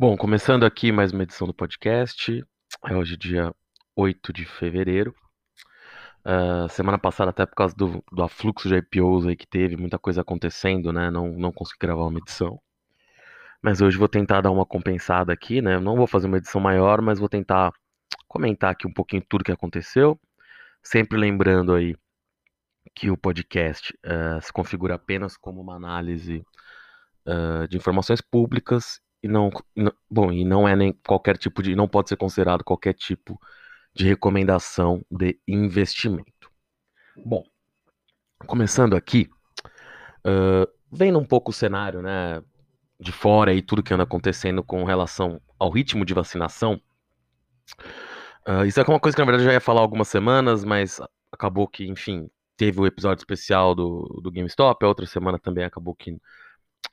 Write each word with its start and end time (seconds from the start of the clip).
Bom, 0.00 0.16
começando 0.16 0.64
aqui 0.64 0.90
mais 0.90 1.12
uma 1.12 1.24
edição 1.24 1.46
do 1.46 1.52
podcast. 1.52 2.42
É 2.86 2.96
hoje 2.96 3.18
dia 3.18 3.54
8 3.94 4.32
de 4.32 4.46
fevereiro. 4.46 5.14
Uh, 6.24 6.66
semana 6.70 6.98
passada, 6.98 7.28
até 7.28 7.44
por 7.44 7.54
causa 7.54 7.74
do, 7.76 8.02
do 8.10 8.22
afluxo 8.22 8.66
de 8.66 8.76
IPOs 8.76 9.26
aí 9.26 9.36
que 9.36 9.46
teve, 9.46 9.76
muita 9.76 9.98
coisa 9.98 10.22
acontecendo, 10.22 10.90
né? 10.90 11.10
Não, 11.10 11.28
não 11.32 11.52
consegui 11.52 11.80
gravar 11.80 12.06
uma 12.06 12.18
edição. 12.18 12.58
Mas 13.60 13.82
hoje 13.82 13.98
vou 13.98 14.08
tentar 14.08 14.40
dar 14.40 14.50
uma 14.50 14.64
compensada 14.64 15.34
aqui, 15.34 15.60
né? 15.60 15.78
Não 15.78 15.94
vou 15.96 16.06
fazer 16.06 16.28
uma 16.28 16.38
edição 16.38 16.62
maior, 16.62 17.02
mas 17.02 17.18
vou 17.18 17.28
tentar 17.28 17.70
comentar 18.26 18.70
aqui 18.70 18.86
um 18.86 18.92
pouquinho 18.94 19.22
tudo 19.28 19.44
que 19.44 19.52
aconteceu. 19.52 20.18
Sempre 20.82 21.18
lembrando 21.18 21.74
aí 21.74 21.94
que 22.94 23.10
o 23.10 23.18
podcast 23.18 23.92
uh, 24.06 24.40
se 24.40 24.50
configura 24.50 24.94
apenas 24.94 25.36
como 25.36 25.60
uma 25.60 25.76
análise 25.76 26.42
uh, 27.26 27.68
de 27.68 27.76
informações 27.76 28.22
públicas 28.22 28.98
e 29.22 29.28
não, 29.28 29.50
e 29.76 29.82
não, 29.82 29.92
bom, 30.10 30.32
e 30.32 30.44
não 30.44 30.66
é 30.66 30.74
nem 30.74 30.92
qualquer 30.92 31.36
tipo 31.36 31.62
de, 31.62 31.74
não 31.74 31.88
pode 31.88 32.08
ser 32.08 32.16
considerado 32.16 32.64
qualquer 32.64 32.94
tipo 32.94 33.40
de 33.94 34.06
recomendação 34.06 35.04
de 35.10 35.38
investimento. 35.46 36.50
Bom, 37.16 37.44
começando 38.46 38.96
aqui, 38.96 39.28
uh, 40.26 40.70
vendo 40.90 41.18
um 41.18 41.24
pouco 41.24 41.50
o 41.50 41.54
cenário, 41.54 42.00
né, 42.00 42.42
de 42.98 43.12
fora 43.12 43.52
e 43.52 43.62
tudo 43.62 43.82
que 43.82 43.92
anda 43.92 44.04
acontecendo 44.04 44.62
com 44.62 44.84
relação 44.84 45.40
ao 45.58 45.70
ritmo 45.70 46.04
de 46.04 46.14
vacinação. 46.14 46.80
Uh, 48.46 48.64
isso 48.64 48.80
é 48.80 48.84
uma 48.84 49.00
coisa 49.00 49.14
que 49.14 49.20
na 49.20 49.26
verdade 49.26 49.44
eu 49.44 49.48
já 49.48 49.52
ia 49.54 49.60
falar 49.60 49.80
algumas 49.80 50.08
semanas, 50.08 50.64
mas 50.64 51.00
acabou 51.30 51.68
que, 51.68 51.86
enfim, 51.86 52.30
teve 52.56 52.80
o 52.80 52.86
episódio 52.86 53.20
especial 53.20 53.74
do, 53.74 54.20
do 54.22 54.30
GameStop, 54.30 54.84
a 54.84 54.88
outra 54.88 55.06
semana 55.06 55.38
também 55.38 55.64
acabou 55.64 55.94
que 55.94 56.16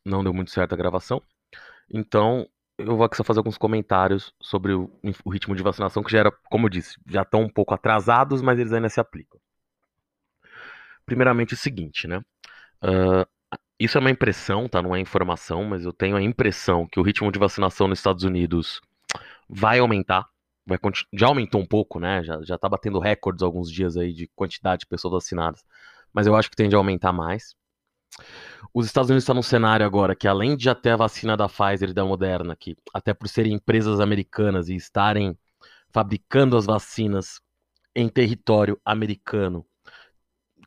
não 0.06 0.24
deu 0.24 0.34
muito 0.34 0.52
certo 0.52 0.74
a 0.74 0.78
gravação. 0.78 1.22
Então, 1.90 2.48
eu 2.78 2.96
vou 2.96 3.06
aqui 3.06 3.18
só 3.18 3.24
fazer 3.24 3.40
alguns 3.40 3.58
comentários 3.58 4.34
sobre 4.42 4.74
o, 4.74 4.92
o 5.24 5.30
ritmo 5.30 5.56
de 5.56 5.64
vacinação, 5.64 6.04
que 6.04 6.12
já 6.12 6.20
era, 6.20 6.32
como 6.50 6.68
eu 6.68 6.70
disse, 6.70 7.00
já 7.08 7.24
estão 7.24 7.42
um 7.42 7.50
pouco 7.50 7.74
atrasados, 7.74 8.42
mas 8.42 8.60
eles 8.60 8.74
ainda 8.74 8.90
se 8.90 9.00
aplicam. 9.00 9.40
Primeiramente, 11.06 11.54
o 11.54 11.58
seguinte, 11.58 12.08
né? 12.08 12.18
Uh, 12.84 13.26
isso 13.80 13.98
é 13.98 14.02
uma 14.02 14.12
impressão, 14.12 14.68
tá? 14.68 14.82
Não 14.82 14.96
é 14.96 15.00
informação, 15.00 15.64
mas 15.64 15.86
eu 15.86 15.94
tenho 15.94 16.16
a 16.18 16.22
impressão 16.22 16.88
que 16.88 17.00
o 17.00 17.04
ritmo 17.04 17.32
de 17.32 17.40
vacinação 17.40 17.88
nos 17.88 18.00
Estados 18.00 18.24
Unidos 18.24 18.82
vai 19.50 19.80
aumentar. 19.80 20.28
Vai, 20.66 20.78
já 21.14 21.28
aumentou 21.28 21.62
um 21.62 21.66
pouco, 21.66 22.00
né? 22.00 22.24
Já, 22.24 22.42
já 22.44 22.58
tá 22.58 22.68
batendo 22.68 23.00
recordes 23.00 23.44
alguns 23.44 23.72
dias 23.72 23.96
aí 23.98 24.14
de 24.14 24.28
quantidade 24.36 24.82
de 24.82 24.88
pessoas 24.88 25.14
vacinadas. 25.14 25.64
Mas 26.14 26.28
eu 26.28 26.36
acho 26.36 26.50
que 26.50 26.56
tende 26.56 26.76
a 26.76 26.78
aumentar 26.78 27.14
mais. 27.14 27.56
Os 28.74 28.86
Estados 28.86 29.10
Unidos 29.10 29.24
estão 29.24 29.36
num 29.36 29.42
cenário 29.44 29.86
agora 29.86 30.16
que, 30.16 30.28
além 30.28 30.56
de 30.56 30.66
já 30.66 30.76
ter 30.76 30.92
a 30.92 30.98
vacina 30.98 31.38
da 31.38 31.48
Pfizer 31.48 31.90
e 31.90 31.94
da 31.94 32.06
Moderna, 32.06 32.56
que 32.56 32.76
até 32.94 33.14
por 33.14 33.28
serem 33.28 33.54
empresas 33.54 34.00
americanas 34.00 34.70
e 34.70 34.76
estarem 34.76 35.38
fabricando 35.90 36.58
as 36.58 36.66
vacinas 36.66 37.40
em 37.96 38.08
território 38.10 38.80
americano, 38.86 39.66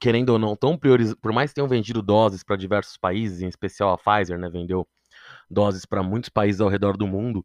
querendo 0.01 0.31
ou 0.31 0.39
não, 0.39 0.57
tão 0.57 0.77
prioriz... 0.77 1.15
por 1.15 1.33
mais 1.33 1.51
que 1.51 1.57
tenham 1.57 1.69
vendido 1.69 2.03
doses 2.03 2.43
para 2.43 2.57
diversos 2.57 2.97
países, 2.97 3.43
em 3.43 3.49
especial 3.49 3.91
a 3.93 3.99
Pfizer, 3.99 4.39
né, 4.39 4.49
vendeu 4.49 4.89
doses 5.49 5.85
para 5.85 6.03
muitos 6.03 6.31
países 6.31 6.61
ao 6.61 6.69
redor 6.69 6.97
do 6.97 7.07
mundo, 7.07 7.45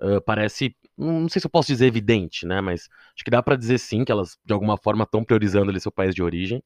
uh, 0.00 0.20
parece, 0.24 0.74
não 0.96 1.28
sei 1.28 1.40
se 1.40 1.46
eu 1.46 1.50
posso 1.50 1.68
dizer 1.68 1.86
evidente, 1.86 2.46
né, 2.46 2.60
mas 2.60 2.88
acho 3.14 3.24
que 3.24 3.30
dá 3.30 3.42
para 3.42 3.56
dizer 3.56 3.78
sim 3.78 4.04
que 4.04 4.12
elas 4.12 4.38
de 4.44 4.52
alguma 4.52 4.76
forma 4.76 5.04
estão 5.04 5.24
priorizando 5.24 5.70
ali 5.70 5.80
seu 5.80 5.92
país 5.92 6.14
de 6.14 6.22
origem. 6.22 6.62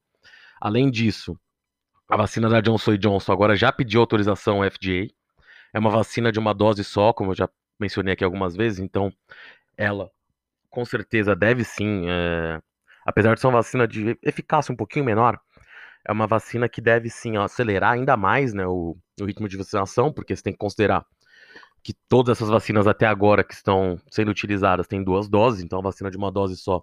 Além 0.60 0.90
disso, 0.90 1.38
a 2.08 2.16
vacina 2.16 2.48
da 2.48 2.60
Johnson 2.60 2.96
Johnson 2.96 3.32
agora 3.32 3.56
já 3.56 3.72
pediu 3.72 4.00
autorização 4.00 4.62
ao 4.62 4.70
FDA. 4.70 5.08
É 5.72 5.78
uma 5.78 5.90
vacina 5.90 6.30
de 6.30 6.38
uma 6.38 6.54
dose 6.54 6.84
só, 6.84 7.12
como 7.12 7.32
eu 7.32 7.34
já 7.34 7.48
mencionei 7.78 8.14
aqui 8.14 8.24
algumas 8.24 8.56
vezes, 8.56 8.78
então 8.78 9.12
ela 9.76 10.10
com 10.70 10.84
certeza 10.84 11.34
deve 11.34 11.64
sim, 11.64 12.04
é... 12.08 12.60
apesar 13.04 13.34
de 13.34 13.40
ser 13.40 13.46
uma 13.46 13.58
vacina 13.58 13.86
de 13.86 14.18
eficácia 14.22 14.72
um 14.72 14.76
pouquinho 14.76 15.04
menor, 15.04 15.38
é 16.06 16.12
uma 16.12 16.26
vacina 16.26 16.68
que 16.68 16.80
deve 16.80 17.10
sim 17.10 17.36
acelerar 17.36 17.92
ainda 17.92 18.16
mais 18.16 18.54
né, 18.54 18.66
o, 18.66 18.96
o 19.20 19.24
ritmo 19.24 19.48
de 19.48 19.56
vacinação, 19.56 20.12
porque 20.12 20.34
você 20.34 20.42
tem 20.42 20.52
que 20.52 20.58
considerar 20.58 21.04
que 21.82 21.94
todas 22.08 22.36
essas 22.36 22.48
vacinas 22.48 22.86
até 22.86 23.06
agora 23.06 23.44
que 23.44 23.54
estão 23.54 24.00
sendo 24.10 24.30
utilizadas 24.30 24.86
têm 24.86 25.02
duas 25.02 25.28
doses, 25.28 25.62
então 25.62 25.78
a 25.78 25.82
vacina 25.82 26.10
de 26.10 26.16
uma 26.16 26.30
dose 26.32 26.56
só 26.56 26.82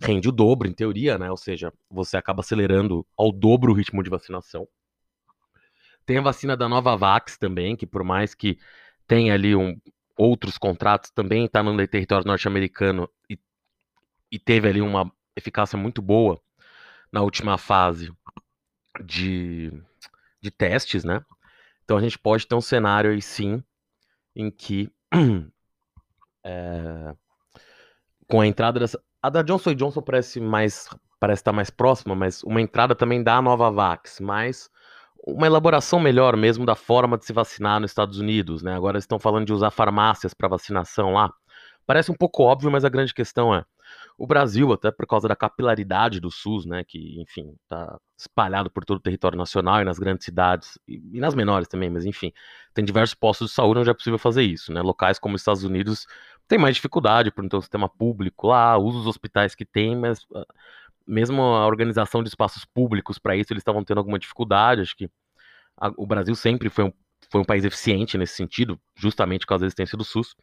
rende 0.00 0.28
o 0.28 0.32
dobro, 0.32 0.68
em 0.68 0.72
teoria, 0.72 1.18
né? 1.18 1.30
Ou 1.30 1.36
seja, 1.36 1.72
você 1.90 2.16
acaba 2.16 2.40
acelerando 2.40 3.06
ao 3.16 3.32
dobro 3.32 3.72
o 3.72 3.74
ritmo 3.74 4.02
de 4.02 4.10
vacinação. 4.10 4.66
Tem 6.06 6.18
a 6.18 6.22
vacina 6.22 6.56
da 6.56 6.68
Novavax 6.68 7.36
também, 7.36 7.76
que 7.76 7.86
por 7.86 8.02
mais 8.02 8.34
que 8.34 8.58
tenha 9.06 9.34
ali 9.34 9.54
um, 9.54 9.78
outros 10.16 10.58
contratos, 10.58 11.10
também 11.10 11.44
está 11.44 11.62
no 11.62 11.76
território 11.86 12.26
norte-americano 12.26 13.08
e, 13.28 13.38
e 14.30 14.38
teve 14.38 14.68
ali 14.68 14.80
uma 14.80 15.12
eficácia 15.36 15.78
muito 15.78 16.02
boa 16.02 16.40
na 17.12 17.22
última 17.22 17.56
fase 17.56 18.12
de, 19.04 19.72
de 20.40 20.50
testes, 20.50 21.04
né? 21.04 21.24
Então 21.84 21.96
a 21.96 22.00
gente 22.00 22.18
pode 22.18 22.46
ter 22.46 22.54
um 22.54 22.60
cenário 22.60 23.10
aí 23.10 23.22
sim 23.22 23.62
em 24.34 24.50
que 24.50 24.90
é, 26.44 27.14
com 28.28 28.40
a 28.40 28.46
entrada 28.46 28.80
dessa. 28.80 29.02
A 29.22 29.30
da 29.30 29.42
Johnson 29.42 29.74
Johnson 29.74 30.00
parece 30.00 30.40
mais 30.40 30.88
parece 31.18 31.40
estar 31.40 31.52
mais 31.52 31.70
próxima, 31.70 32.14
mas 32.14 32.44
uma 32.44 32.60
entrada 32.60 32.94
também 32.94 33.22
da 33.22 33.42
Novavax, 33.42 34.20
mas 34.20 34.70
uma 35.26 35.46
elaboração 35.46 35.98
melhor 35.98 36.36
mesmo 36.36 36.64
da 36.64 36.76
forma 36.76 37.18
de 37.18 37.24
se 37.24 37.32
vacinar 37.32 37.80
nos 37.80 37.90
Estados 37.90 38.20
Unidos, 38.20 38.62
né? 38.62 38.76
Agora 38.76 38.98
estão 38.98 39.18
falando 39.18 39.46
de 39.46 39.52
usar 39.52 39.72
farmácias 39.72 40.32
para 40.32 40.46
vacinação 40.46 41.12
lá. 41.14 41.32
Parece 41.84 42.12
um 42.12 42.14
pouco 42.14 42.44
óbvio, 42.44 42.70
mas 42.70 42.84
a 42.84 42.88
grande 42.88 43.12
questão 43.12 43.52
é 43.52 43.64
o 44.16 44.26
Brasil, 44.26 44.72
até 44.72 44.90
por 44.90 45.06
causa 45.06 45.26
da 45.26 45.34
capilaridade 45.34 46.20
do 46.20 46.30
SUS, 46.30 46.66
né, 46.66 46.84
que, 46.84 47.20
enfim, 47.20 47.54
está 47.62 47.98
espalhado 48.16 48.70
por 48.70 48.84
todo 48.84 48.98
o 48.98 49.00
território 49.00 49.38
nacional 49.38 49.80
e 49.80 49.84
nas 49.84 49.98
grandes 49.98 50.24
cidades, 50.24 50.78
e, 50.86 51.20
nas 51.20 51.34
menores 51.34 51.68
também, 51.68 51.88
mas 51.88 52.04
enfim, 52.04 52.32
tem 52.74 52.84
diversos 52.84 53.14
postos 53.14 53.48
de 53.48 53.54
saúde 53.54 53.80
onde 53.80 53.90
é 53.90 53.94
possível 53.94 54.18
fazer 54.18 54.42
isso, 54.42 54.72
né, 54.72 54.82
locais 54.82 55.18
como 55.18 55.34
os 55.36 55.40
Estados 55.40 55.64
Unidos 55.64 56.06
tem 56.48 56.58
mais 56.58 56.76
dificuldade 56.76 57.30
por 57.30 57.42
não 57.42 57.48
ter 57.48 57.56
um 57.56 57.60
sistema 57.60 57.88
público 57.88 58.48
lá, 58.48 58.76
usa 58.78 58.98
os 58.98 59.06
hospitais 59.06 59.54
que 59.54 59.64
tem, 59.64 59.94
mas 59.96 60.22
uh, 60.30 60.46
mesmo 61.06 61.42
a 61.42 61.66
organização 61.66 62.22
de 62.22 62.28
espaços 62.28 62.64
públicos 62.64 63.18
para 63.18 63.36
isso, 63.36 63.52
eles 63.52 63.60
estavam 63.60 63.84
tendo 63.84 63.98
alguma 63.98 64.18
dificuldade, 64.18 64.80
acho 64.80 64.96
que 64.96 65.10
a, 65.76 65.92
o 65.96 66.06
Brasil 66.06 66.34
sempre 66.34 66.68
foi 66.70 66.84
um, 66.84 66.92
foi 67.30 67.40
um 67.40 67.44
país 67.44 67.64
eficiente 67.64 68.16
nesse 68.18 68.34
sentido, 68.34 68.80
justamente 68.96 69.46
causa 69.46 69.62
da 69.62 69.66
existência 69.66 69.96
do 69.96 70.04
SUS, 70.04 70.34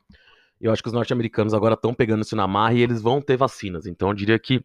eu 0.59 0.71
acho 0.71 0.81
que 0.81 0.87
os 0.87 0.93
norte-americanos 0.93 1.53
agora 1.53 1.73
estão 1.73 1.93
pegando 1.93 2.21
isso 2.21 2.35
na 2.35 2.47
marra 2.47 2.73
e 2.73 2.81
eles 2.81 3.01
vão 3.01 3.21
ter 3.21 3.35
vacinas. 3.37 3.85
Então 3.85 4.09
eu 4.09 4.13
diria 4.13 4.39
que 4.39 4.63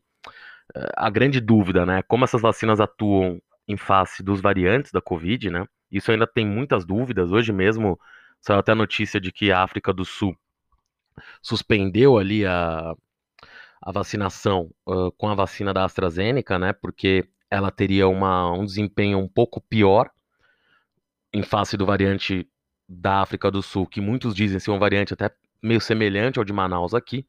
eh, 0.75 0.93
a 0.97 1.11
grande 1.11 1.41
dúvida, 1.41 1.85
né, 1.85 2.03
como 2.03 2.25
essas 2.25 2.41
vacinas 2.41 2.81
atuam 2.81 3.41
em 3.67 3.77
face 3.77 4.23
dos 4.23 4.41
variantes 4.41 4.93
da 4.93 5.01
Covid, 5.01 5.51
né? 5.51 5.67
Isso 5.91 6.11
ainda 6.13 6.27
tem 6.27 6.47
muitas 6.47 6.85
dúvidas. 6.85 7.33
Hoje 7.33 7.53
mesmo 7.53 7.99
saiu 8.41 8.61
até 8.61 8.73
a 8.73 8.77
notícia 8.77 9.21
de 9.21 9.33
que 9.33 9.53
a 9.53 9.63
África 9.63 9.93
do 9.93 10.05
Sul 10.05 10.37
suspendeu 11.43 12.19
ali 12.19 12.45
a, 12.47 12.95
a 13.83 13.93
vacinação 13.93 14.71
uh, 14.87 15.11
com 15.13 15.29
a 15.29 15.35
vacina 15.35 15.73
da 15.73 15.85
AstraZeneca, 15.85 16.59
né? 16.59 16.73
Porque 16.73 17.29
ela 17.51 17.71
teria 17.71 18.09
uma, 18.09 18.53
um 18.53 18.65
desempenho 18.65 19.19
um 19.19 19.29
pouco 19.29 19.61
pior 19.61 20.11
em 21.33 21.43
face 21.43 21.77
do 21.77 21.87
variante 21.87 22.49
da 22.89 23.21
África 23.21 23.51
do 23.51 23.63
Sul, 23.63 23.87
que 23.87 24.01
muitos 24.01 24.35
dizem 24.35 24.59
ser 24.59 24.71
um 24.71 24.79
variante 24.79 25.15
até 25.15 25.31
meio 25.63 25.81
semelhante 25.81 26.39
ao 26.39 26.45
de 26.45 26.53
Manaus 26.53 26.95
aqui, 26.95 27.27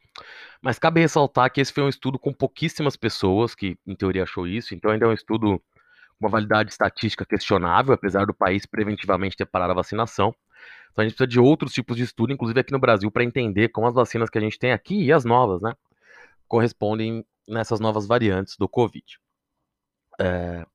mas 0.61 0.79
cabe 0.79 1.01
ressaltar 1.01 1.51
que 1.51 1.59
esse 1.59 1.73
foi 1.73 1.83
um 1.83 1.89
estudo 1.89 2.17
com 2.17 2.33
pouquíssimas 2.33 2.95
pessoas 2.95 3.53
que, 3.53 3.77
em 3.85 3.95
teoria, 3.95 4.23
achou 4.23 4.47
isso, 4.47 4.73
então 4.73 4.91
ainda 4.91 5.05
é 5.05 5.09
um 5.09 5.13
estudo 5.13 5.59
com 5.59 6.25
uma 6.25 6.29
validade 6.29 6.71
estatística 6.71 7.25
questionável, 7.25 7.93
apesar 7.93 8.25
do 8.25 8.33
país 8.33 8.65
preventivamente 8.65 9.35
ter 9.35 9.45
parado 9.45 9.71
a 9.71 9.75
vacinação. 9.75 10.33
Então 10.91 11.03
a 11.03 11.07
gente 11.07 11.15
precisa 11.15 11.27
de 11.27 11.39
outros 11.39 11.73
tipos 11.73 11.95
de 11.95 12.03
estudo, 12.03 12.33
inclusive 12.33 12.59
aqui 12.59 12.71
no 12.71 12.79
Brasil, 12.79 13.09
para 13.11 13.23
entender 13.23 13.69
como 13.69 13.87
as 13.87 13.93
vacinas 13.93 14.29
que 14.29 14.37
a 14.37 14.41
gente 14.41 14.59
tem 14.59 14.71
aqui 14.71 15.03
e 15.03 15.11
as 15.11 15.23
novas, 15.23 15.61
né, 15.61 15.73
correspondem 16.47 17.25
nessas 17.47 17.79
novas 17.79 18.05
variantes 18.05 18.57
do 18.57 18.67
Covid. 18.67 19.19
É, 20.19 20.65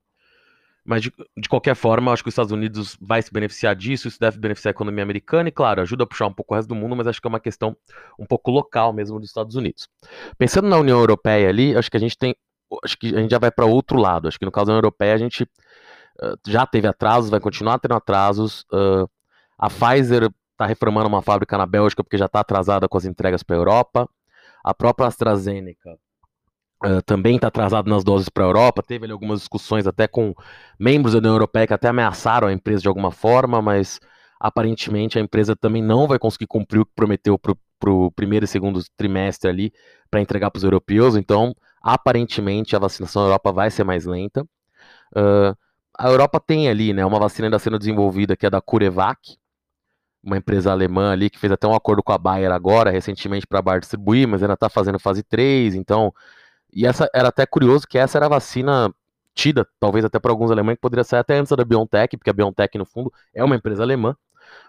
mas, 0.87 1.03
de, 1.03 1.13
de 1.37 1.49
qualquer 1.49 1.75
forma, 1.75 2.13
acho 2.13 2.23
que 2.23 2.29
os 2.29 2.33
Estados 2.33 2.53
Unidos 2.53 2.97
vai 3.01 3.21
se 3.21 3.33
beneficiar 3.33 3.75
disso, 3.75 4.07
isso 4.07 4.21
deve 4.21 4.39
beneficiar 4.39 4.71
a 4.71 4.77
economia 4.77 5.03
americana 5.03 5.49
e, 5.49 5.53
claro, 5.53 5.83
ajuda 5.83 6.05
a 6.05 6.07
puxar 6.07 6.29
um 6.29 6.33
pouco 6.33 6.55
o 6.55 6.57
resto 6.57 6.69
do 6.69 6.77
mundo, 6.77 6.95
mas 6.95 7.09
acho 7.09 7.21
que 7.21 7.27
é 7.27 7.29
uma 7.29 7.41
questão 7.41 7.77
um 8.17 8.25
pouco 8.25 8.53
local 8.53 8.93
mesmo 8.93 9.19
dos 9.19 9.29
Estados 9.29 9.57
Unidos. 9.57 9.89
Pensando 10.39 10.69
na 10.69 10.79
União 10.79 10.97
Europeia 11.01 11.49
ali, 11.49 11.77
acho 11.77 11.91
que 11.91 11.97
a 11.97 12.01
gente 12.01 12.17
tem. 12.17 12.37
Acho 12.85 12.97
que 12.97 13.15
a 13.15 13.19
gente 13.19 13.31
já 13.31 13.39
vai 13.39 13.51
para 13.51 13.67
outro 13.67 13.99
lado. 13.99 14.29
Acho 14.29 14.39
que 14.39 14.45
no 14.45 14.53
caso 14.53 14.67
da 14.67 14.73
União 14.75 14.79
Europeia 14.79 15.15
a 15.15 15.19
gente 15.19 15.43
uh, 15.43 16.39
já 16.47 16.65
teve 16.65 16.87
atrasos, 16.87 17.31
vai 17.31 17.41
continuar 17.41 17.81
tendo 17.81 17.95
atrasos. 17.95 18.65
Uh, 18.73 19.09
a 19.59 19.69
Pfizer 19.69 20.31
está 20.53 20.67
reformando 20.67 21.09
uma 21.09 21.23
fábrica 21.23 21.57
na 21.59 21.67
Bélgica 21.67 22.03
porque 22.03 22.19
já 22.19 22.27
está 22.27 22.41
atrasada 22.41 22.89
com 22.89 22.97
as 22.97 23.05
entregas 23.05 23.43
para 23.43 23.57
a 23.57 23.59
Europa. 23.59 24.09
A 24.65 24.75
própria 24.75 25.07
AstraZeneca 25.07 25.99
Uh, 26.85 27.01
também 27.07 27.37
está 27.37 27.49
atrasado 27.49 27.89
nas 27.89 28.05
doses 28.05 28.29
para 28.29 28.45
a 28.45 28.49
Europa. 28.49 28.83
Teve 28.83 29.07
ali, 29.07 29.13
algumas 29.13 29.39
discussões 29.39 29.87
até 29.87 30.07
com 30.07 30.35
membros 30.79 31.15
da 31.15 31.21
União 31.21 31.33
Europeia 31.33 31.67
que 31.67 31.73
até 31.73 31.89
ameaçaram 31.89 32.49
a 32.49 32.53
empresa 32.53 32.83
de 32.83 32.89
alguma 32.89 33.11
forma, 33.11 33.63
mas 33.63 33.99
Aparentemente, 34.39 35.19
a 35.19 35.21
empresa 35.21 35.57
também 35.57 35.83
não 35.83 36.07
vai 36.07 36.19
conseguir 36.19 36.47
cumprir 36.47 36.81
o 36.81 36.87
que 36.87 36.93
prometeu 36.95 37.39
para 37.39 37.91
o 37.91 38.11
primeiro 38.11 38.45
e 38.45 38.49
segundo 38.49 38.83
trimestre 38.97 39.49
ali 39.51 39.73
para 40.11 40.21
entregar 40.21 40.51
para 40.51 40.59
os 40.59 40.65
europeus. 40.65 41.17
Então, 41.17 41.55
aparentemente, 41.83 42.77
a 42.77 42.79
vacinação 42.79 43.23
na 43.23 43.29
Europa 43.29 43.53
vai 43.53 43.71
ser 43.71 43.85
mais 43.85 44.05
lenta. 44.05 44.43
Uh, 45.17 45.57
a 45.99 46.09
Europa 46.09 46.39
tem 46.39 46.69
ali, 46.69 46.93
né, 46.93 47.05
uma 47.07 47.19
vacina 47.19 47.47
ainda 47.47 47.59
sendo 47.59 47.79
desenvolvida 47.79 48.37
que 48.37 48.45
é 48.45 48.51
da 48.51 48.61
CureVac, 48.61 49.39
uma 50.27 50.37
empresa 50.37 50.73
alemã 50.73 51.13
ali 51.13 51.31
que 51.31 51.39
fez 51.39 51.53
até 51.53 51.69
um 51.69 51.75
acordo 51.75 52.03
com 52.03 52.13
a 52.13 52.19
Bayer 52.19 52.51
agora, 52.51 52.91
recentemente, 52.91 53.47
para 53.47 53.63
a 53.65 53.79
distribuir, 53.79 54.27
mas 54.27 54.43
ainda 54.43 54.55
está 54.55 54.69
fazendo 54.69 54.99
fase 54.99 55.23
3, 55.23 55.77
então. 55.77 56.13
E 56.73 56.85
essa 56.85 57.09
era 57.15 57.29
até 57.29 57.47
curioso 57.47 57.87
que 57.87 57.97
essa 57.97 58.19
era 58.19 58.27
a 58.27 58.29
vacina 58.29 58.93
tida, 59.35 59.67
talvez 59.79 60.05
até 60.05 60.19
por 60.19 60.31
alguns 60.31 60.51
alemães, 60.51 60.77
que 60.77 60.81
poderia 60.81 61.05
sair 61.05 61.21
até 61.21 61.39
antes 61.39 61.57
da 61.57 61.65
BioNTech, 61.65 62.17
porque 62.17 62.31
a 62.31 62.33
BioNTech, 62.33 62.77
no 62.77 62.85
fundo, 62.85 63.13
é 63.33 63.45
uma 63.45 63.55
empresa 63.55 63.83
alemã, 63.85 64.17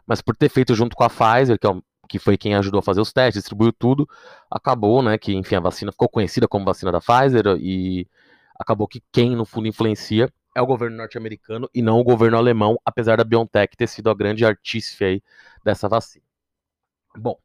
mas 0.05 0.21
por 0.21 0.35
ter 0.35 0.49
feito 0.49 0.75
junto 0.75 0.95
com 0.95 1.03
a 1.03 1.09
Pfizer, 1.09 1.57
que, 1.59 1.67
é, 1.67 1.71
que 2.07 2.19
foi 2.19 2.37
quem 2.37 2.53
ajudou 2.55 2.79
a 2.79 2.83
fazer 2.83 3.01
os 3.01 3.11
testes, 3.11 3.41
distribuiu 3.41 3.73
tudo, 3.73 4.07
acabou, 4.51 5.01
né, 5.01 5.17
que, 5.17 5.33
enfim, 5.33 5.55
a 5.55 5.59
vacina 5.59 5.91
ficou 5.91 6.07
conhecida 6.07 6.47
como 6.47 6.65
vacina 6.65 6.91
da 6.91 7.01
Pfizer, 7.01 7.45
e 7.59 8.07
acabou 8.59 8.87
que 8.87 9.01
quem, 9.11 9.35
no 9.35 9.45
fundo, 9.45 9.67
influencia 9.67 10.31
é 10.57 10.61
o 10.61 10.65
governo 10.65 10.97
norte-americano 10.97 11.69
e 11.73 11.83
não 11.83 11.99
o 11.99 12.03
governo 12.03 12.35
alemão, 12.35 12.79
apesar 12.83 13.17
da 13.17 13.23
BioNTech 13.23 13.77
ter 13.77 13.87
sido 13.87 14.09
a 14.09 14.15
grande 14.15 14.43
artífice 14.43 15.03
aí 15.03 15.23
dessa 15.63 15.87
vacina. 15.87 16.25
Bom, 17.15 17.37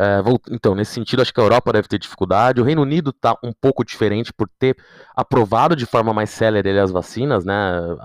é, 0.00 0.20
vou, 0.20 0.40
então, 0.50 0.74
nesse 0.74 0.92
sentido, 0.92 1.22
acho 1.22 1.32
que 1.32 1.40
a 1.40 1.44
Europa 1.44 1.72
deve 1.72 1.86
ter 1.86 1.96
dificuldade. 1.96 2.60
O 2.60 2.64
Reino 2.64 2.82
Unido 2.82 3.10
está 3.10 3.38
um 3.40 3.52
pouco 3.52 3.84
diferente 3.84 4.32
por 4.32 4.48
ter 4.58 4.76
aprovado 5.14 5.76
de 5.76 5.86
forma 5.86 6.12
mais 6.12 6.30
célere 6.30 6.76
as 6.76 6.90
vacinas, 6.90 7.44
né, 7.44 7.54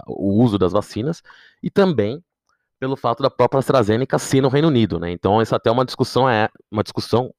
o 0.06 0.44
uso 0.44 0.60
das 0.60 0.72
vacinas, 0.74 1.24
e 1.64 1.72
também 1.72 2.24
pelo 2.80 2.96
fato 2.96 3.24
da 3.24 3.32
própria 3.32 3.60
AstraZeneca 3.60 4.20
ser 4.20 4.42
no 4.42 4.48
Reino 4.48 4.68
Unido. 4.68 5.00
Né, 5.00 5.12
então, 5.12 5.42
essa 5.42 5.56
até 5.56 5.72
uma 5.72 5.84
discussão 5.86 6.30
é 6.30 6.50
uma 6.72 6.84
discussão 6.84 7.34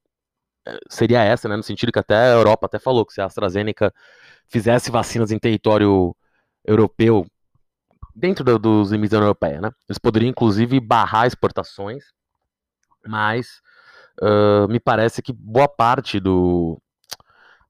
é, 0.66 0.76
seria 0.90 1.22
essa, 1.22 1.48
né, 1.48 1.56
no 1.56 1.62
sentido 1.62 1.92
que 1.92 1.98
até 2.00 2.16
a 2.16 2.32
Europa 2.34 2.66
até 2.66 2.78
falou 2.80 3.06
que 3.06 3.12
se 3.12 3.20
a 3.20 3.26
AstraZeneca 3.26 3.94
fizesse 4.48 4.90
vacinas 4.90 5.30
em 5.30 5.38
território 5.38 6.14
europeu 6.64 7.26
dentro 8.14 8.44
do, 8.44 8.58
dos 8.58 8.92
limites 8.92 9.10
da 9.10 9.18
União 9.18 9.28
Europeia, 9.28 9.60
né? 9.60 9.70
Eles 9.88 9.98
poderiam, 9.98 10.30
inclusive, 10.30 10.78
barrar 10.80 11.26
exportações, 11.26 12.04
mas 13.06 13.60
uh, 14.20 14.68
me 14.68 14.78
parece 14.78 15.22
que 15.22 15.32
boa 15.32 15.68
parte 15.68 16.20
do, 16.20 16.80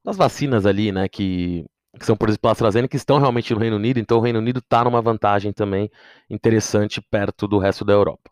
das 0.05 0.17
vacinas 0.17 0.67
ali, 0.67 0.91
né, 0.93 1.09
que, 1.09 1.67
que 1.99 2.05
são, 2.05 2.17
por 2.17 2.29
exemplo, 2.29 2.49
a 2.49 2.53
AstraZeneca, 2.53 2.91
que 2.91 2.97
estão 2.97 3.19
realmente 3.19 3.53
no 3.55 3.61
Reino 3.61 3.77
Unido, 3.77 3.99
então 3.99 4.19
o 4.19 4.21
Reino 4.21 4.39
Unido 4.39 4.59
está 4.59 4.85
numa 4.85 5.03
vantagem 5.03 5.53
também 5.53 5.91
interessante 6.29 7.01
perto 7.01 7.47
do 7.47 7.59
resto 7.59 7.85
da 7.85 7.93
Europa. 7.93 8.31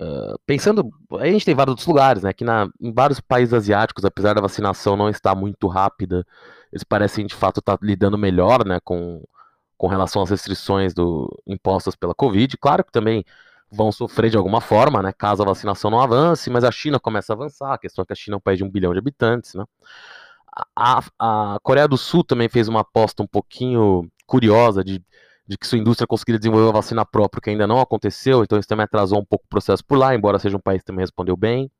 Uh, 0.00 0.36
pensando, 0.44 0.90
a 1.20 1.26
gente 1.26 1.44
tem 1.44 1.54
vários 1.54 1.72
outros 1.72 1.86
lugares, 1.86 2.24
né? 2.24 2.32
Que 2.32 2.42
na, 2.42 2.68
em 2.80 2.92
vários 2.92 3.20
países 3.20 3.54
asiáticos, 3.54 4.04
apesar 4.04 4.34
da 4.34 4.40
vacinação 4.40 4.96
não 4.96 5.08
estar 5.08 5.36
muito 5.36 5.68
rápida, 5.68 6.26
eles 6.72 6.82
parecem 6.82 7.24
de 7.24 7.34
fato 7.34 7.60
estar 7.60 7.78
lidando 7.80 8.18
melhor, 8.18 8.64
né? 8.64 8.80
Com, 8.82 9.22
com 9.84 9.88
relação 9.88 10.22
às 10.22 10.30
restrições 10.30 10.94
do, 10.94 11.28
impostas 11.46 11.94
pela 11.94 12.14
Covid. 12.14 12.56
Claro 12.56 12.82
que 12.82 12.90
também 12.90 13.22
vão 13.70 13.92
sofrer 13.92 14.30
de 14.30 14.36
alguma 14.38 14.58
forma, 14.58 15.02
né, 15.02 15.12
caso 15.12 15.42
a 15.42 15.44
vacinação 15.44 15.90
não 15.90 16.00
avance, 16.00 16.48
mas 16.48 16.64
a 16.64 16.70
China 16.70 16.98
começa 16.98 17.34
a 17.34 17.36
avançar, 17.36 17.74
a 17.74 17.78
questão 17.78 18.02
é 18.02 18.06
que 18.06 18.12
a 18.14 18.16
China 18.16 18.36
é 18.36 18.38
um 18.38 18.40
país 18.40 18.56
de 18.56 18.64
um 18.64 18.70
bilhão 18.70 18.94
de 18.94 18.98
habitantes, 18.98 19.52
né. 19.52 19.64
A, 20.74 21.02
a 21.18 21.58
Coreia 21.62 21.86
do 21.86 21.98
Sul 21.98 22.24
também 22.24 22.48
fez 22.48 22.66
uma 22.66 22.80
aposta 22.80 23.22
um 23.22 23.26
pouquinho 23.26 24.10
curiosa 24.26 24.82
de, 24.82 25.04
de 25.46 25.58
que 25.58 25.66
sua 25.66 25.76
indústria 25.76 26.06
conseguiria 26.06 26.38
desenvolver 26.38 26.64
uma 26.64 26.72
vacina 26.72 27.04
própria, 27.04 27.42
que 27.42 27.50
ainda 27.50 27.66
não 27.66 27.78
aconteceu, 27.78 28.42
então 28.42 28.58
isso 28.58 28.68
também 28.68 28.84
atrasou 28.84 29.18
um 29.18 29.24
pouco 29.24 29.44
o 29.44 29.48
processo 29.50 29.84
por 29.84 29.98
lá, 29.98 30.14
embora 30.14 30.38
seja 30.38 30.56
um 30.56 30.60
país 30.60 30.80
que 30.80 30.86
também 30.86 31.02
respondeu 31.02 31.36
bem. 31.36 31.70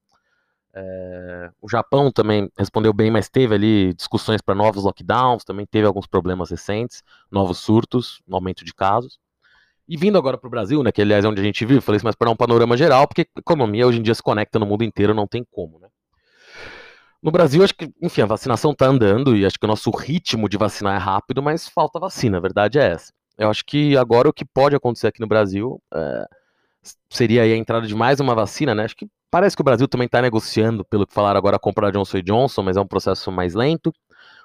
É, 0.76 1.50
o 1.62 1.68
Japão 1.68 2.10
também 2.10 2.50
respondeu 2.58 2.92
bem, 2.92 3.10
mas 3.10 3.28
teve 3.28 3.54
ali 3.54 3.94
discussões 3.94 4.40
para 4.40 4.54
novos 4.54 4.84
lockdowns, 4.84 5.44
também 5.44 5.64
teve 5.64 5.86
alguns 5.86 6.06
problemas 6.06 6.50
recentes, 6.50 7.02
novos 7.30 7.58
surtos, 7.58 8.20
um 8.28 8.34
aumento 8.34 8.64
de 8.64 8.74
casos. 8.74 9.18
E 9.88 9.96
vindo 9.96 10.18
agora 10.18 10.36
para 10.36 10.48
o 10.48 10.50
Brasil, 10.50 10.82
né, 10.82 10.90
que 10.90 11.00
aliás 11.00 11.24
é 11.24 11.28
onde 11.28 11.40
a 11.40 11.44
gente 11.44 11.64
vive, 11.64 11.80
falei 11.80 11.98
isso, 11.98 12.06
mas 12.06 12.16
para 12.16 12.30
um 12.30 12.36
panorama 12.36 12.76
geral, 12.76 13.06
porque 13.06 13.28
economia 13.36 13.86
hoje 13.86 13.98
em 14.00 14.02
dia 14.02 14.14
se 14.14 14.22
conecta 14.22 14.58
no 14.58 14.66
mundo 14.66 14.82
inteiro, 14.82 15.14
não 15.14 15.26
tem 15.26 15.44
como, 15.50 15.78
né? 15.78 15.88
No 17.22 17.30
Brasil, 17.30 17.62
acho 17.64 17.74
que, 17.74 17.90
enfim, 18.02 18.22
a 18.22 18.26
vacinação 18.26 18.72
está 18.72 18.86
andando 18.86 19.34
e 19.36 19.46
acho 19.46 19.58
que 19.58 19.64
o 19.64 19.68
nosso 19.68 19.90
ritmo 19.90 20.48
de 20.48 20.58
vacinar 20.58 20.94
é 20.94 20.98
rápido, 20.98 21.42
mas 21.42 21.68
falta 21.68 21.98
vacina, 21.98 22.36
a 22.38 22.40
verdade 22.40 22.78
é 22.78 22.86
essa. 22.92 23.12
Eu 23.38 23.48
acho 23.48 23.64
que 23.64 23.96
agora 23.96 24.28
o 24.28 24.32
que 24.32 24.44
pode 24.44 24.76
acontecer 24.76 25.06
aqui 25.06 25.20
no 25.20 25.26
Brasil 25.26 25.80
é, 25.94 26.26
seria 27.10 27.42
a 27.42 27.56
entrada 27.56 27.86
de 27.86 27.94
mais 27.94 28.20
uma 28.20 28.34
vacina, 28.34 28.74
né? 28.74 28.84
Acho 28.84 28.96
que 28.96 29.08
Parece 29.34 29.56
que 29.56 29.62
o 29.62 29.64
Brasil 29.64 29.88
também 29.88 30.06
está 30.06 30.22
negociando, 30.22 30.84
pelo 30.84 31.04
que 31.04 31.12
falaram 31.12 31.36
agora, 31.36 31.56
a 31.56 31.58
compra 31.58 31.90
da 31.90 31.98
Johnson 31.98 32.22
Johnson, 32.22 32.62
mas 32.62 32.76
é 32.76 32.80
um 32.80 32.86
processo 32.86 33.32
mais 33.32 33.52
lento. 33.52 33.92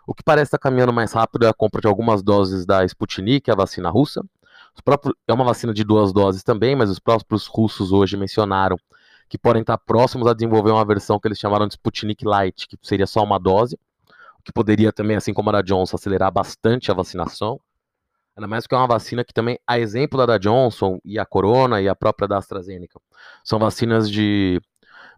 O 0.07 0.15
que 0.15 0.24
parece 0.24 0.47
estar 0.47 0.57
tá 0.57 0.63
caminhando 0.63 0.91
mais 0.91 1.13
rápido 1.13 1.45
é 1.45 1.47
a 1.47 1.53
compra 1.53 1.80
de 1.80 1.88
algumas 1.88 2.24
doses 2.24 2.65
da 2.65 2.83
Sputnik, 2.83 3.51
a 3.51 3.53
vacina 3.53 3.88
russa. 3.91 4.24
Próprios, 4.83 5.13
é 5.27 5.31
uma 5.31 5.45
vacina 5.45 5.75
de 5.75 5.83
duas 5.83 6.12
doses 6.12 6.41
também, 6.41 6.75
mas 6.75 6.89
os 6.89 6.97
próprios 6.97 7.45
russos 7.45 7.91
hoje 7.91 8.18
mencionaram 8.18 8.77
que 9.30 9.38
podem 9.38 9.62
estar 9.62 9.77
próximos 9.77 10.25
a 10.25 10.33
desenvolver 10.33 10.71
uma 10.71 10.83
versão 10.83 11.19
que 11.19 11.27
eles 11.27 11.38
chamaram 11.38 11.68
de 11.68 11.75
Sputnik 11.75 12.25
Light, 12.25 12.68
que 12.68 12.75
seria 12.81 13.06
só 13.06 13.24
uma 13.24 13.38
dose, 13.38 13.77
que 14.44 14.51
poderia 14.51 14.92
também, 14.92 15.15
assim 15.15 15.35
como 15.35 15.51
a 15.51 15.53
da 15.53 15.62
Johnson, 15.62 15.97
acelerar 15.97 16.31
bastante 16.31 16.89
a 16.89 16.95
vacinação. 16.95 17.62
Ainda 18.39 18.47
mais 18.47 18.65
que 18.65 18.74
é 18.74 18.77
uma 18.77 18.88
vacina 18.88 19.25
que 19.25 19.33
também, 19.33 19.59
a 19.68 19.77
exemplo 19.77 20.18
da 20.18 20.25
da 20.25 20.38
Johnson 20.38 20.97
e 21.03 21.19
a 21.19 21.25
Corona 21.25 21.81
e 21.81 21.89
a 21.89 21.95
própria 21.95 22.25
da 22.25 22.38
AstraZeneca, 22.38 22.97
são 23.44 23.59
vacinas 23.59 24.09
de 24.09 24.62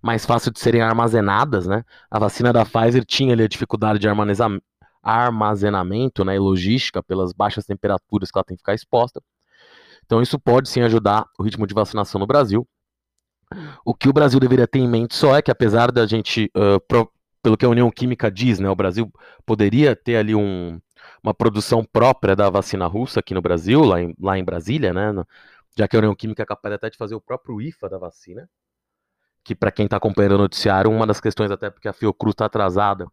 mais 0.02 0.26
fácil 0.26 0.52
de 0.52 0.60
serem 0.60 0.82
armazenadas, 0.82 1.68
né? 1.68 1.84
A 2.10 2.18
vacina 2.18 2.52
da 2.52 2.66
Pfizer 2.66 3.06
tinha 3.06 3.34
ali 3.34 3.44
a 3.44 3.48
dificuldade 3.48 4.00
de 4.00 4.08
armazenamento 5.04 6.26
né, 6.26 6.36
e 6.36 6.40
logística 6.40 7.04
pelas 7.04 7.32
baixas 7.32 7.64
temperaturas 7.64 8.32
que 8.32 8.38
ela 8.40 8.44
tem 8.44 8.58
que 8.58 8.62
ficar 8.62 8.74
exposta. 8.74 9.22
Então 10.04 10.20
isso 10.20 10.40
pode 10.40 10.68
sim 10.68 10.82
ajudar 10.82 11.28
o 11.38 11.44
ritmo 11.44 11.68
de 11.68 11.76
vacinação 11.76 12.18
no 12.18 12.26
Brasil. 12.26 12.68
O 13.86 13.94
que 13.94 14.10
o 14.10 14.14
Brasil 14.14 14.40
deveria 14.40 14.68
ter 14.68 14.80
em 14.80 14.88
mente 14.88 15.14
só 15.14 15.36
é 15.36 15.44
que 15.44 15.52
apesar 15.52 15.92
da 15.92 16.08
gente, 16.08 16.50
uh, 16.58 16.80
pro, 16.88 17.12
pelo 17.44 17.56
que 17.56 17.66
a 17.66 17.70
União 17.70 17.92
Química 17.92 18.32
diz, 18.32 18.58
né, 18.58 18.68
o 18.68 18.76
Brasil 18.76 19.12
poderia 19.46 19.96
ter 19.96 20.16
ali 20.16 20.34
um, 20.34 20.80
uma 21.24 21.34
produção 21.34 21.84
própria 21.84 22.36
da 22.36 22.50
vacina 22.50 22.88
russa 22.88 23.20
aqui 23.20 23.34
no 23.34 23.42
Brasil, 23.42 23.82
lá 23.84 24.02
em, 24.02 24.16
lá 24.20 24.38
em 24.38 24.44
Brasília, 24.44 24.94
né, 24.94 25.14
já 25.78 25.88
que 25.88 25.96
a 25.96 26.00
União 26.00 26.16
Química 26.16 26.44
é 26.44 26.46
capaz 26.46 26.74
até 26.76 26.90
de 26.90 26.98
fazer 26.98 27.16
o 27.16 27.22
próprio 27.22 27.62
IFA 27.62 27.90
da 27.90 27.98
vacina 27.98 28.50
que 29.44 29.56
para 29.56 29.72
quem 29.72 29.86
está 29.86 29.98
acompanhando 29.98 30.36
o 30.36 30.38
noticiário, 30.40 30.92
uma 30.92 31.08
das 31.08 31.20
questões 31.20 31.52
até 31.52 31.70
porque 31.70 31.88
a 31.88 31.94
Fiocruz 31.94 32.34
está 32.34 32.46
atrasada 32.46 33.08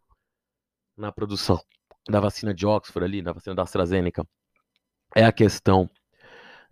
na 0.95 1.11
produção 1.11 1.59
da 2.07 2.19
vacina 2.19 2.53
de 2.53 2.65
Oxford 2.65 3.05
ali, 3.05 3.21
da 3.21 3.33
vacina 3.33 3.55
da 3.55 3.63
AstraZeneca, 3.63 4.25
é 5.15 5.25
a 5.25 5.31
questão 5.31 5.89